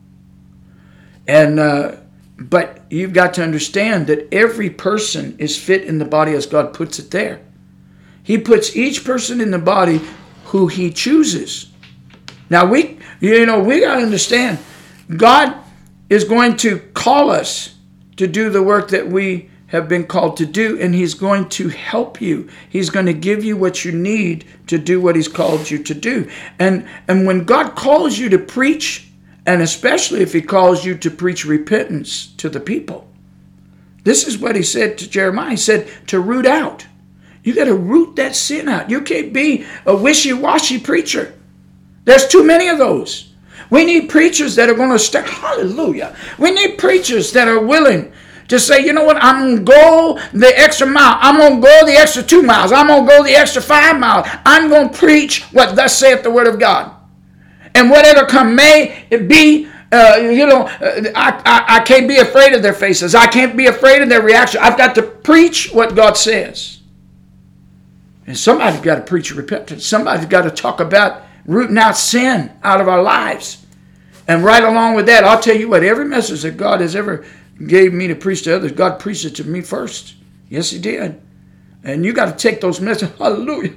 [1.27, 1.97] And uh,
[2.37, 6.73] but you've got to understand that every person is fit in the body as God
[6.73, 7.41] puts it there.
[8.23, 10.01] He puts each person in the body
[10.45, 11.71] who He chooses.
[12.49, 14.59] Now we, you know, we got to understand,
[15.15, 15.55] God
[16.09, 17.75] is going to call us
[18.17, 21.69] to do the work that we have been called to do, and He's going to
[21.69, 22.49] help you.
[22.69, 25.93] He's going to give you what you need to do what He's called you to
[25.93, 26.29] do.
[26.59, 29.09] And, and when God calls you to preach,
[29.45, 33.07] and especially if He calls you to preach repentance to the people,
[34.03, 35.51] this is what He said to Jeremiah.
[35.51, 36.85] He said to root out.
[37.43, 38.89] You got to root that sin out.
[38.89, 41.33] You can't be a wishy washy preacher.
[42.03, 43.34] There's too many of those.
[43.69, 45.27] We need preachers that are going to stand.
[45.27, 46.15] Hallelujah.
[46.37, 48.11] We need preachers that are willing
[48.47, 51.17] to say, you know what, I'm going to go the extra mile.
[51.19, 52.71] I'm going to go the extra two miles.
[52.71, 54.27] I'm going to go the extra five miles.
[54.45, 56.91] I'm going to preach what thus saith the word of God.
[57.73, 62.17] And whatever come may it be, uh, you know, uh, I, I, I can't be
[62.17, 63.15] afraid of their faces.
[63.15, 64.61] I can't be afraid of their reaction.
[64.61, 66.81] I've got to preach what God says.
[68.27, 69.85] And somebody's got to preach repentance.
[69.85, 73.65] Somebody's got to talk about rooting out sin out of our lives.
[74.27, 77.25] And right along with that, I'll tell you what, every message that God has ever
[77.65, 80.15] gave me to preach to others, God preached it to me first.
[80.49, 81.21] Yes, He did.
[81.83, 83.73] And you got to take those messages, hallelujah.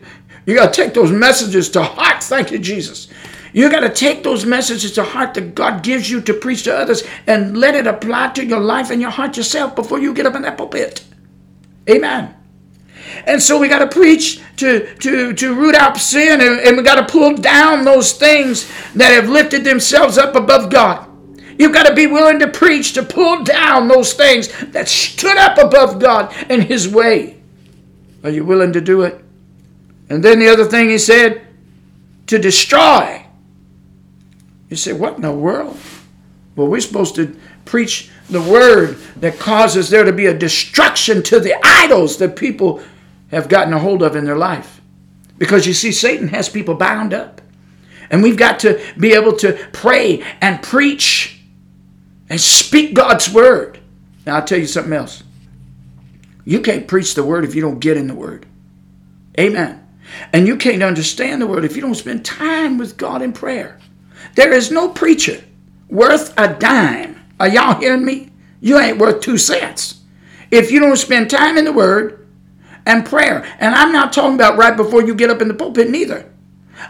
[0.46, 2.22] You got to take those messages to heart.
[2.22, 3.08] Thank you, Jesus.
[3.52, 6.76] You got to take those messages to heart that God gives you to preach to
[6.76, 10.26] others and let it apply to your life and your heart yourself before you get
[10.26, 11.02] up in that pulpit.
[11.88, 12.34] Amen.
[13.26, 16.82] And so we got to preach to, to, to root out sin and, and we
[16.82, 21.06] got to pull down those things that have lifted themselves up above God.
[21.58, 25.58] You've got to be willing to preach, to pull down those things that stood up
[25.58, 27.40] above God and His way.
[28.22, 29.22] Are you willing to do it?
[30.08, 31.46] And then the other thing He said,
[32.28, 33.24] to destroy.
[34.68, 35.76] You say, what in the world?
[36.54, 41.40] Well, we're supposed to preach the word that causes there to be a destruction to
[41.40, 42.82] the idols that people
[43.30, 44.80] have gotten a hold of in their life.
[45.36, 47.40] Because you see, Satan has people bound up.
[48.10, 51.40] And we've got to be able to pray and preach
[52.28, 53.78] and speak God's word.
[54.26, 55.22] Now, I'll tell you something else.
[56.44, 58.46] You can't preach the word if you don't get in the word.
[59.38, 59.86] Amen.
[60.32, 63.78] And you can't understand the word if you don't spend time with God in prayer.
[64.34, 65.42] There is no preacher
[65.88, 67.20] worth a dime.
[67.38, 68.30] Are y'all hearing me?
[68.60, 70.02] You ain't worth two cents.
[70.50, 72.26] If you don't spend time in the word
[72.88, 73.46] and prayer.
[73.60, 76.28] And I'm not talking about right before you get up in the pulpit neither.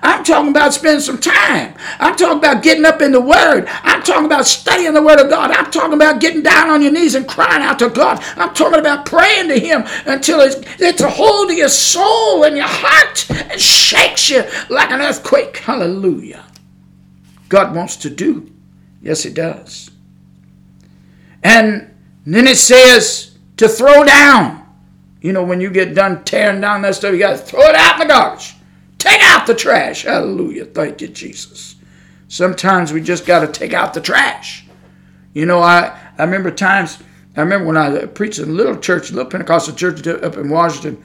[0.02, 1.74] I'm talking about spending some time.
[1.98, 3.66] I'm talking about getting up in the Word.
[3.82, 5.50] I'm talking about studying the Word of God.
[5.50, 8.22] I'm talking about getting down on your knees and crying out to God.
[8.36, 12.56] I'm talking about praying to Him until it's, it's a hold of your soul and
[12.56, 15.56] your heart and shakes you like an earthquake.
[15.56, 16.44] Hallelujah.
[17.48, 18.52] God wants to do.
[19.00, 19.90] Yes, He does.
[21.42, 21.94] And
[22.26, 24.57] then it says to throw down.
[25.20, 27.74] You know, when you get done tearing down that stuff, you got to throw it
[27.74, 28.54] out in the garbage.
[28.98, 30.02] Take out the trash.
[30.02, 30.66] Hallelujah.
[30.66, 31.76] Thank you, Jesus.
[32.28, 34.64] Sometimes we just got to take out the trash.
[35.32, 36.98] You know, I, I remember times,
[37.36, 40.48] I remember when I preached in a little church, a little Pentecostal church up in
[40.48, 41.02] Washington,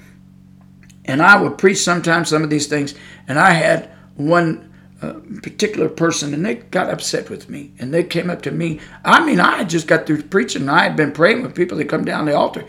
[1.05, 2.95] and I would preach sometimes some of these things,
[3.28, 8.03] and I had one uh, particular person, and they got upset with me, and they
[8.03, 8.80] came up to me.
[9.03, 11.78] I mean, I had just got through preaching, and I had been praying with people
[11.78, 12.66] that come down the altar,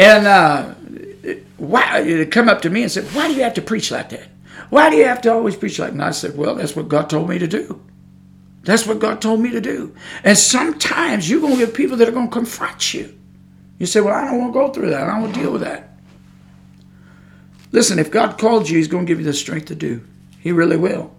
[0.00, 0.74] and uh,
[1.58, 4.08] why they come up to me and said, "Why do you have to preach like
[4.10, 4.28] that?
[4.70, 5.92] Why do you have to always preach like?" that?
[5.94, 7.82] And I said, "Well, that's what God told me to do.
[8.62, 9.94] That's what God told me to do.
[10.24, 13.14] And sometimes you're gonna get people that are gonna confront you.
[13.78, 15.02] You say, "Well, I don't want to go through that.
[15.02, 15.98] I don't want to deal with that."
[17.72, 20.02] Listen, if God called you, He's going to give you the strength to do.
[20.40, 21.12] He really will.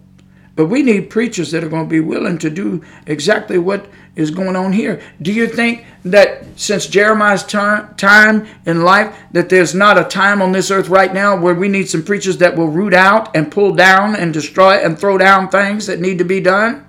[0.62, 4.30] But we need preachers that are going to be willing to do exactly what is
[4.30, 5.02] going on here.
[5.20, 10.52] Do you think that since Jeremiah's time in life, that there's not a time on
[10.52, 13.74] this earth right now where we need some preachers that will root out and pull
[13.74, 16.86] down and destroy and throw down things that need to be done?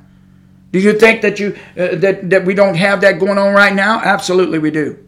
[0.70, 3.74] Do you think that you uh, that that we don't have that going on right
[3.74, 4.00] now?
[4.00, 4.98] Absolutely, we do.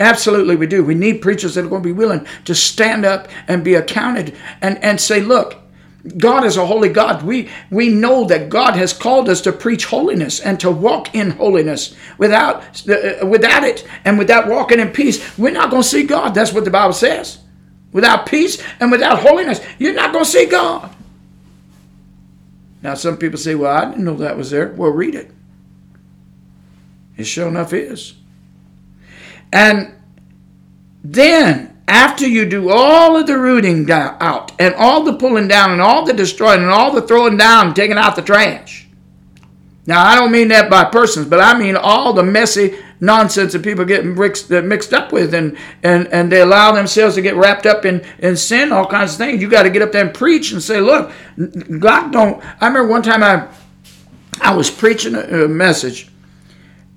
[0.00, 0.82] Absolutely, we do.
[0.82, 4.34] We need preachers that are going to be willing to stand up and be accounted
[4.62, 5.65] and, and say, look,
[6.18, 7.22] God is a holy God.
[7.22, 11.30] We, we know that God has called us to preach holiness and to walk in
[11.30, 11.94] holiness.
[12.18, 16.34] Without, uh, without it and without walking in peace, we're not going to see God.
[16.34, 17.38] That's what the Bible says.
[17.92, 20.94] Without peace and without holiness, you're not going to see God.
[22.82, 24.68] Now, some people say, well, I didn't know that was there.
[24.68, 25.30] Well, read it.
[27.16, 28.14] It sure enough is.
[29.52, 29.94] And
[31.02, 35.70] then, after you do all of the rooting down, out, and all the pulling down,
[35.70, 38.86] and all the destroying, and all the throwing down, and taking out the trash.
[39.86, 43.62] Now, I don't mean that by persons, but I mean all the messy nonsense that
[43.62, 47.84] people get mixed, up with, and, and, and they allow themselves to get wrapped up
[47.84, 49.40] in, in sin, all kinds of things.
[49.40, 51.12] You got to get up there and preach and say, look,
[51.78, 52.42] God don't.
[52.60, 53.46] I remember one time I,
[54.40, 56.10] I was preaching a, a message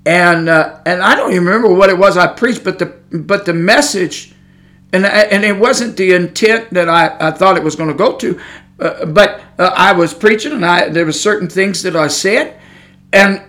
[0.05, 3.45] and uh, and I don't even remember what it was I preached, but the but
[3.45, 4.33] the message,
[4.91, 8.15] and and it wasn't the intent that I, I thought it was going to go
[8.17, 8.39] to,
[8.79, 12.59] uh, but uh, I was preaching and I there were certain things that I said,
[13.13, 13.43] and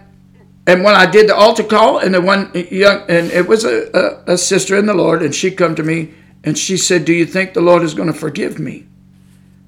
[0.66, 4.22] and when I did the altar call and the one young and it was a,
[4.28, 6.14] a, a sister in the Lord and she come to me
[6.45, 8.86] and she said, "Do you think the Lord is going to forgive me?"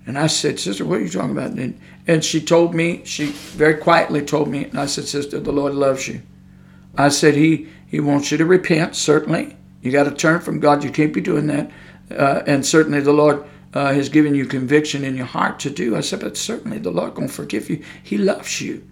[0.06, 1.52] And I said, Sister, what are you talking about?
[1.52, 5.52] And, and she told me, she very quietly told me, and I said, Sister, the
[5.52, 6.22] Lord loves you.
[6.96, 9.56] I said, He, he wants you to repent, certainly.
[9.82, 10.82] You got to turn from God.
[10.82, 11.70] You can't be doing that.
[12.10, 15.96] Uh, and certainly the Lord uh, has given you conviction in your heart to do.
[15.96, 17.82] I said, but certainly the Lord to forgive you.
[18.02, 18.86] He loves you.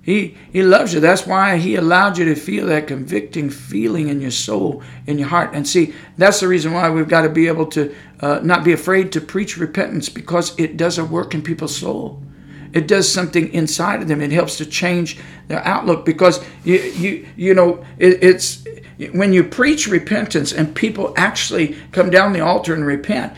[0.00, 1.00] He, he loves you.
[1.00, 5.28] That's why he allowed you to feel that convicting feeling in your soul, in your
[5.28, 5.50] heart.
[5.54, 8.72] And see, that's the reason why we've got to be able to uh, not be
[8.72, 12.20] afraid to preach repentance because it does a work in people's soul
[12.72, 14.20] it does something inside of them.
[14.20, 15.18] It helps to change
[15.48, 18.64] their outlook because you you you know it, it's
[19.08, 23.32] when you preach repentance and people actually come down the altar and repent.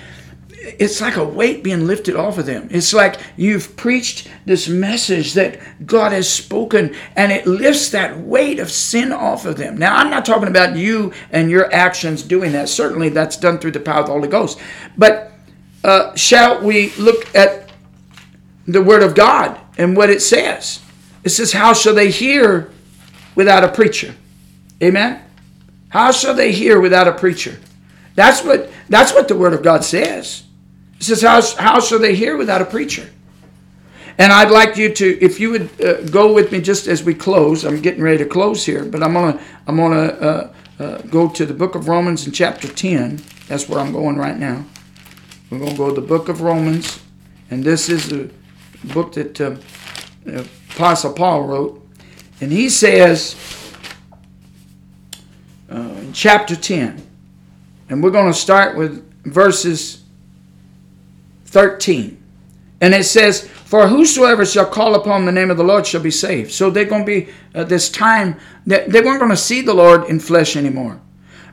[0.50, 2.68] It's like a weight being lifted off of them.
[2.70, 8.58] It's like you've preached this message that God has spoken and it lifts that weight
[8.58, 9.76] of sin off of them.
[9.76, 12.70] Now, I'm not talking about you and your actions doing that.
[12.70, 14.58] Certainly, that's done through the power of the Holy Ghost.
[14.96, 15.32] But
[15.82, 17.64] uh, shall we look at
[18.66, 20.80] the Word of God and what it says.
[21.22, 22.70] It says, How shall they hear
[23.34, 24.14] without a preacher?
[24.82, 25.22] Amen?
[25.94, 27.56] How shall they hear without a preacher?
[28.16, 30.42] That's what, that's what the Word of God says.
[30.98, 33.08] It says, How, how shall they hear without a preacher?
[34.18, 37.14] And I'd like you to, if you would uh, go with me just as we
[37.14, 37.64] close.
[37.64, 41.46] I'm getting ready to close here, but I'm gonna, I'm gonna uh, uh, go to
[41.46, 43.22] the book of Romans in chapter 10.
[43.46, 44.64] That's where I'm going right now.
[45.48, 46.98] We're gonna go to the book of Romans,
[47.52, 48.28] and this is the
[48.92, 49.54] book that uh,
[50.74, 51.88] Apostle Paul wrote.
[52.40, 53.36] And he says
[55.70, 57.02] uh, in chapter 10,
[57.88, 60.02] and we're going to start with verses
[61.46, 62.20] 13.
[62.80, 66.10] And it says, For whosoever shall call upon the name of the Lord shall be
[66.10, 66.52] saved.
[66.52, 69.74] So they're going to be uh, this time that they weren't going to see the
[69.74, 71.00] Lord in flesh anymore.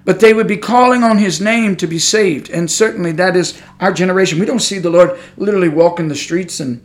[0.03, 2.49] But they would be calling on his name to be saved.
[2.49, 4.39] And certainly that is our generation.
[4.39, 6.83] We don't see the Lord literally walking the streets and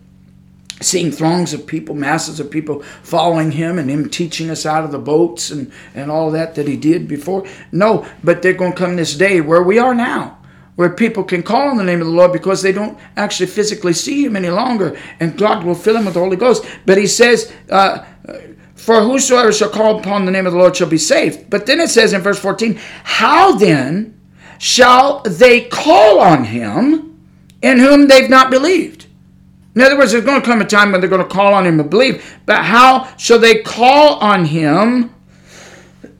[0.80, 4.92] seeing throngs of people, masses of people following him and him teaching us out of
[4.92, 7.46] the boats and, and all that that he did before.
[7.72, 10.38] No, but they're going to come this day where we are now,
[10.76, 13.94] where people can call on the name of the Lord because they don't actually physically
[13.94, 16.64] see him any longer, and God will fill them with the Holy Ghost.
[16.84, 18.04] But he says, uh,
[18.74, 21.50] for whosoever shall call upon the name of the Lord shall be saved.
[21.50, 24.20] But then it says in verse 14, How then
[24.58, 27.18] shall they call on him
[27.62, 28.95] in whom they've not believed?
[29.76, 31.66] In other words, there's going to come a time when they're going to call on
[31.66, 32.38] him and believe.
[32.46, 35.14] But how shall they call on him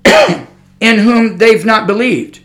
[0.81, 2.43] in whom they've not believed?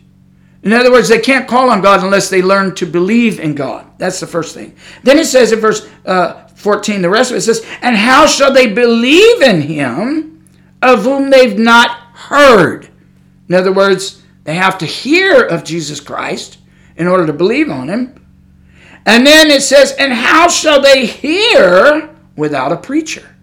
[0.63, 3.87] In other words, they can't call on God unless they learn to believe in God.
[3.97, 4.73] That's the first thing.
[5.03, 8.53] Then it says in verse uh, 14, the rest of it says, And how shall
[8.53, 10.47] they believe in him
[10.81, 12.87] of whom they've not heard?
[13.49, 16.59] In other words, they have to hear of Jesus Christ
[16.95, 18.20] in order to believe on him.
[19.05, 23.35] And then it says, And how shall they hear without a preacher?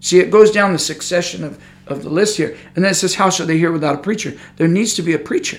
[0.00, 2.56] See, it goes down the succession of, of the list here.
[2.74, 4.36] And then it says, How shall they hear without a preacher?
[4.56, 5.58] There needs to be a preacher.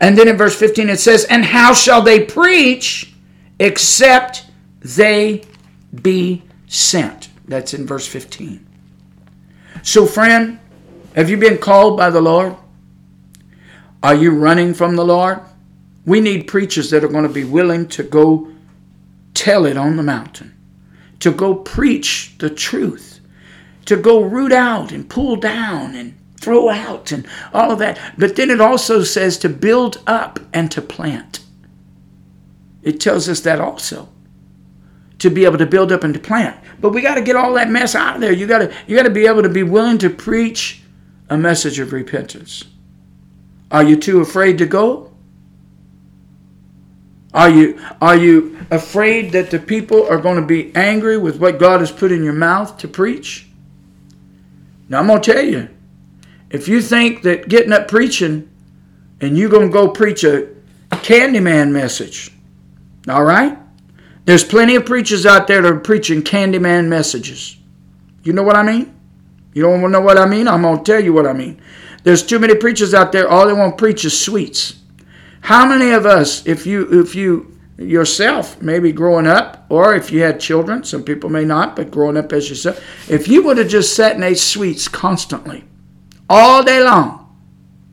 [0.00, 3.14] And then in verse 15 it says, And how shall they preach
[3.58, 4.46] except
[4.80, 5.44] they
[6.02, 7.28] be sent?
[7.46, 8.66] That's in verse 15.
[9.82, 10.60] So, friend,
[11.14, 12.56] have you been called by the Lord?
[14.02, 15.40] Are you running from the Lord?
[16.04, 18.48] We need preachers that are going to be willing to go
[19.34, 20.54] tell it on the mountain,
[21.20, 23.20] to go preach the truth,
[23.86, 27.98] to go root out and pull down and throw out and all of that.
[28.18, 31.40] But then it also says to build up and to plant.
[32.82, 34.08] It tells us that also.
[35.20, 36.58] To be able to build up and to plant.
[36.80, 38.32] But we got to get all that mess out of there.
[38.32, 40.82] You got to you got to be able to be willing to preach
[41.30, 42.64] a message of repentance.
[43.70, 45.11] Are you too afraid to go?
[47.34, 51.58] Are you are you afraid that the people are going to be angry with what
[51.58, 53.46] God has put in your mouth to preach?
[54.88, 55.68] Now I'm going to tell you,
[56.50, 58.50] if you think that getting up preaching
[59.20, 60.48] and you're going to go preach a
[60.90, 62.30] Candyman message,
[63.08, 63.58] all right?
[64.24, 67.56] There's plenty of preachers out there that are preaching Candyman messages.
[68.22, 68.94] You know what I mean?
[69.54, 70.46] You don't know what I mean?
[70.46, 71.60] I'm going to tell you what I mean.
[72.04, 74.81] There's too many preachers out there, all they want to preach is sweets.
[75.42, 80.22] How many of us, if you if you yourself, maybe growing up, or if you
[80.22, 82.80] had children, some people may not, but growing up as yourself,
[83.10, 85.64] if you would have just sat and ate sweets constantly,
[86.28, 87.22] all day long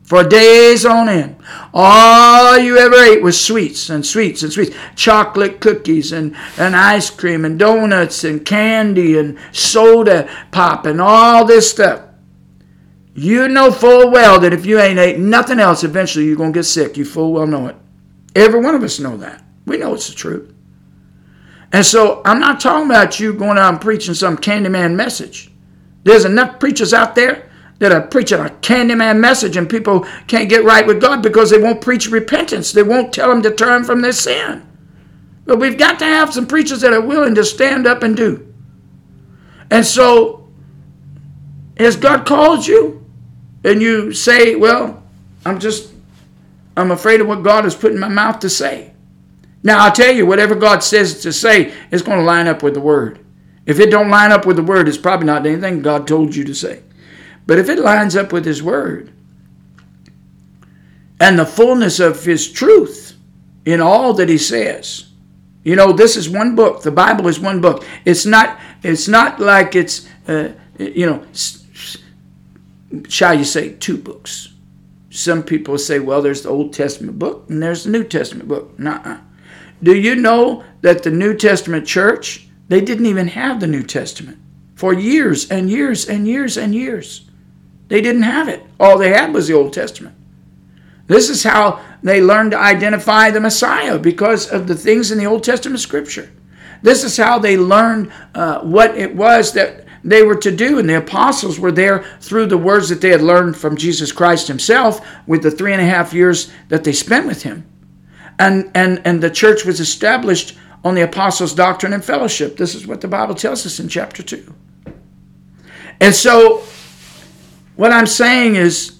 [0.04, 1.36] for days on end.
[1.72, 4.74] All you ever ate was sweets and sweets and sweets.
[4.96, 11.44] Chocolate cookies and, and ice cream and donuts and candy and soda pop and all
[11.44, 12.09] this stuff.
[13.20, 16.58] You know full well that if you ain't ate nothing else, eventually you're going to
[16.58, 16.96] get sick.
[16.96, 17.76] You full well know it.
[18.34, 19.44] Every one of us know that.
[19.66, 20.50] We know it's the truth.
[21.70, 25.50] And so I'm not talking about you going out and preaching some Candyman message.
[26.02, 30.64] There's enough preachers out there that are preaching a Candyman message and people can't get
[30.64, 32.72] right with God because they won't preach repentance.
[32.72, 34.66] They won't tell them to turn from their sin.
[35.44, 38.50] But we've got to have some preachers that are willing to stand up and do.
[39.70, 40.48] And so,
[41.76, 42.99] has God called you?
[43.64, 45.02] And you say, well,
[45.44, 45.92] I'm just,
[46.76, 48.92] I'm afraid of what God has put in my mouth to say.
[49.62, 52.74] Now, I'll tell you, whatever God says to say is going to line up with
[52.74, 53.24] the Word.
[53.66, 56.44] If it don't line up with the Word, it's probably not anything God told you
[56.44, 56.82] to say.
[57.46, 59.12] But if it lines up with His Word
[61.20, 63.16] and the fullness of His truth
[63.66, 65.10] in all that He says,
[65.62, 66.82] you know, this is one book.
[66.82, 67.84] The Bible is one book.
[68.04, 68.58] It's not.
[68.82, 70.08] It's not like it's.
[70.26, 71.26] Uh, you know,
[73.08, 74.54] shall you say two books?
[75.10, 78.78] Some people say, well, there's the Old Testament book and there's the New Testament book.
[78.78, 79.18] Nuh-uh.
[79.82, 84.38] Do you know that the New Testament church they didn't even have the New Testament
[84.76, 87.28] for years and years and years and years.
[87.88, 88.62] They didn't have it.
[88.78, 90.14] All they had was the Old Testament.
[91.08, 95.26] This is how they learned to identify the Messiah because of the things in the
[95.26, 96.30] Old Testament scripture.
[96.80, 100.78] This is how they learned uh, what it was that they were to do.
[100.78, 104.48] And the apostles were there through the words that they had learned from Jesus Christ
[104.48, 107.66] himself with the three and a half years that they spent with him.
[108.38, 112.56] And, and, and the church was established on the apostles' doctrine and fellowship.
[112.56, 114.54] This is what the Bible tells us in chapter 2.
[116.00, 116.62] And so
[117.76, 118.98] what I'm saying is,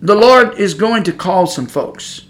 [0.00, 2.26] the Lord is going to call some folks.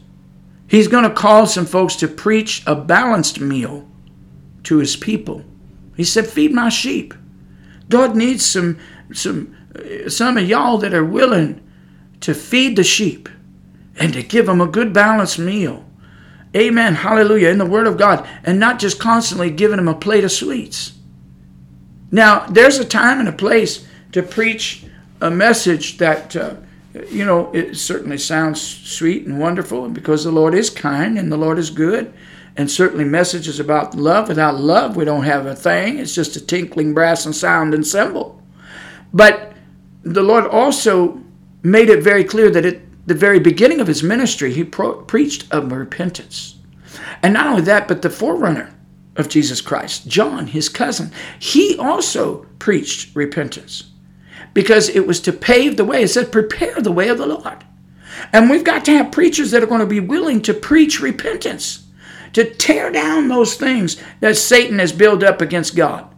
[0.69, 3.89] He's going to call some folks to preach a balanced meal
[4.65, 5.45] to his people.
[5.97, 7.15] He said, "Feed my sheep."
[7.89, 8.79] God needs some
[9.13, 9.55] some
[10.09, 11.61] some of y'all that are willing
[12.21, 13.29] to feed the sheep
[13.99, 15.85] and to give them a good balanced meal.
[16.55, 16.95] Amen.
[16.95, 17.49] Hallelujah.
[17.49, 20.93] In the Word of God, and not just constantly giving them a plate of sweets.
[22.11, 24.85] Now, there's a time and a place to preach
[25.21, 26.55] a message that, uh,
[27.11, 31.37] you know, it certainly sounds sweet and wonderful, because the Lord is kind and the
[31.37, 32.13] Lord is good,
[32.57, 34.29] and certainly messages about love.
[34.29, 35.99] Without love, we don't have a thing.
[35.99, 38.43] It's just a tinkling brass and sound and cymbal.
[39.13, 39.53] But
[40.03, 41.21] the Lord also
[41.63, 45.53] made it very clear that at the very beginning of his ministry, he pro- preached
[45.53, 46.57] of repentance.
[47.23, 48.73] And not only that, but the forerunner
[49.17, 53.91] of Jesus Christ, John, his cousin, he also preached repentance
[54.55, 56.03] because it was to pave the way.
[56.03, 57.65] It said, prepare the way of the Lord.
[58.33, 61.86] And we've got to have preachers that are going to be willing to preach repentance,
[62.37, 66.15] to tear down those things that Satan has built up against God.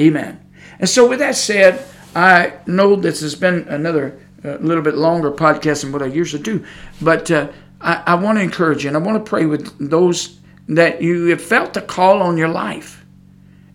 [0.00, 0.40] Amen.
[0.78, 1.86] And so, with that said,
[2.16, 6.42] I know this has been another uh, little bit longer podcast than what I usually
[6.42, 6.64] do,
[7.02, 10.40] but uh, I, I want to encourage you and I want to pray with those
[10.66, 13.04] that you have felt a call on your life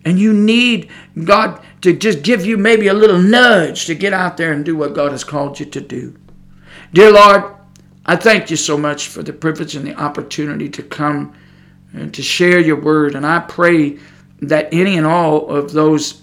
[0.04, 0.90] and you need
[1.22, 4.74] God to just give you maybe a little nudge to get out there and do
[4.74, 6.16] what God has called you to do.
[6.92, 7.44] Dear Lord,
[8.04, 11.32] I thank you so much for the privilege and the opportunity to come
[11.92, 13.14] and to share your word.
[13.14, 13.98] And I pray
[14.40, 16.22] that any and all of those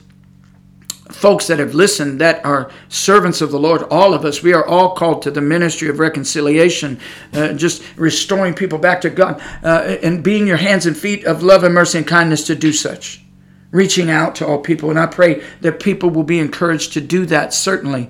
[1.11, 4.65] folks that have listened that are servants of the Lord, all of us, we are
[4.65, 6.99] all called to the ministry of reconciliation,
[7.33, 11.43] uh, just restoring people back to God uh, and being your hands and feet of
[11.43, 13.23] love and mercy and kindness to do such.
[13.71, 14.89] Reaching out to all people.
[14.89, 18.09] And I pray that people will be encouraged to do that, certainly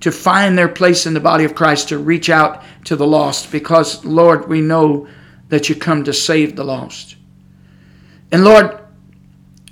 [0.00, 3.50] to find their place in the body of Christ, to reach out to the lost,
[3.50, 5.08] because, Lord, we know
[5.54, 7.14] that you come to save the lost.
[8.32, 8.76] And Lord,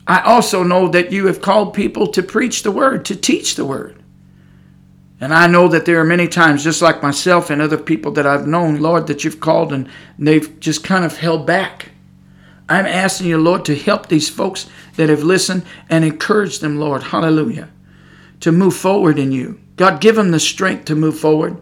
[0.06, 3.64] I also know that you have called people to preach the word, to teach the
[3.64, 4.00] word.
[5.20, 8.28] And I know that there are many times, just like myself and other people that
[8.28, 9.88] I've known, Lord, that you've called and
[10.20, 11.90] they've just kind of held back.
[12.68, 17.02] I'm asking you, Lord, to help these folks that have listened and encourage them, Lord,
[17.02, 17.70] hallelujah,
[18.38, 19.60] to move forward in you.
[19.74, 21.60] God, give them the strength to move forward.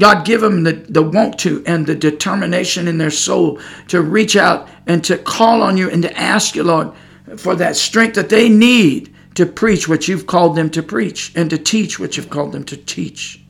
[0.00, 4.34] God, give them the, the want to and the determination in their soul to reach
[4.34, 6.92] out and to call on you and to ask you, Lord,
[7.36, 11.50] for that strength that they need to preach what you've called them to preach and
[11.50, 13.42] to teach what you've called them to teach.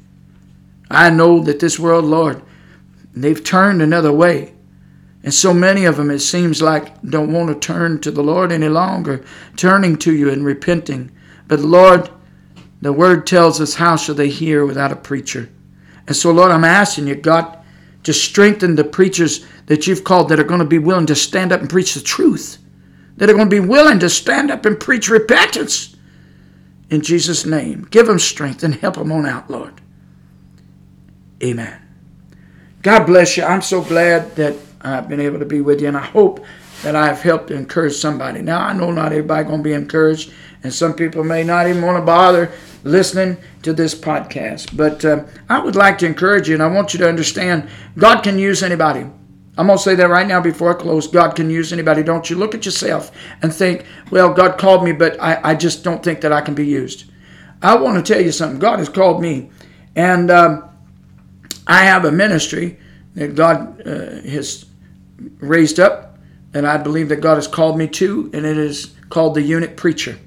[0.91, 2.43] I know that this world, Lord,
[3.15, 4.53] they've turned another way.
[5.23, 8.51] And so many of them, it seems like, don't want to turn to the Lord
[8.51, 9.25] any longer,
[9.57, 11.13] turning to you and repenting.
[11.47, 12.11] But Lord,
[12.81, 15.51] the word tells us, How shall they hear without a preacher?
[16.11, 17.57] And so, Lord, I'm asking you, God,
[18.03, 21.53] to strengthen the preachers that you've called that are going to be willing to stand
[21.53, 22.59] up and preach the truth,
[23.17, 25.95] that are going to be willing to stand up and preach repentance.
[26.91, 29.81] In Jesus' name, give them strength and help them on out, Lord.
[31.45, 31.81] Amen.
[32.83, 33.45] God bless you.
[33.45, 36.45] I'm so glad that I've been able to be with you, and I hope
[36.83, 38.43] that I've helped to encourage somebody.
[38.43, 40.33] Now, I know not everybody going to be encouraged,
[40.65, 42.51] and some people may not even want to bother
[42.85, 44.77] listening to this podcast.
[44.77, 48.23] But uh, I would like to encourage you, and I want you to understand God
[48.23, 49.07] can use anybody.
[49.59, 51.07] I'm going to say that right now before I close.
[51.07, 52.03] God can use anybody.
[52.03, 53.11] Don't you look at yourself
[53.43, 56.55] and think, well, God called me, but I, I just don't think that I can
[56.55, 57.05] be used.
[57.63, 58.59] I want to tell you something.
[58.59, 59.51] God has called me,
[59.95, 60.71] and um,
[61.67, 62.79] I have a ministry
[63.15, 64.65] that God uh, has
[65.41, 66.19] raised up,
[66.55, 69.77] and I believe that God has called me to, and it is called the Eunuch
[69.77, 70.19] Preacher.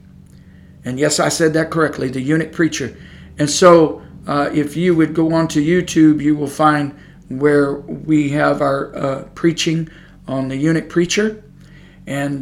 [0.85, 2.97] And yes, I said that correctly, the eunuch preacher.
[3.39, 6.97] And so uh, if you would go onto YouTube, you will find
[7.29, 9.89] where we have our uh, preaching
[10.27, 11.43] on the eunuch preacher.
[12.05, 12.41] And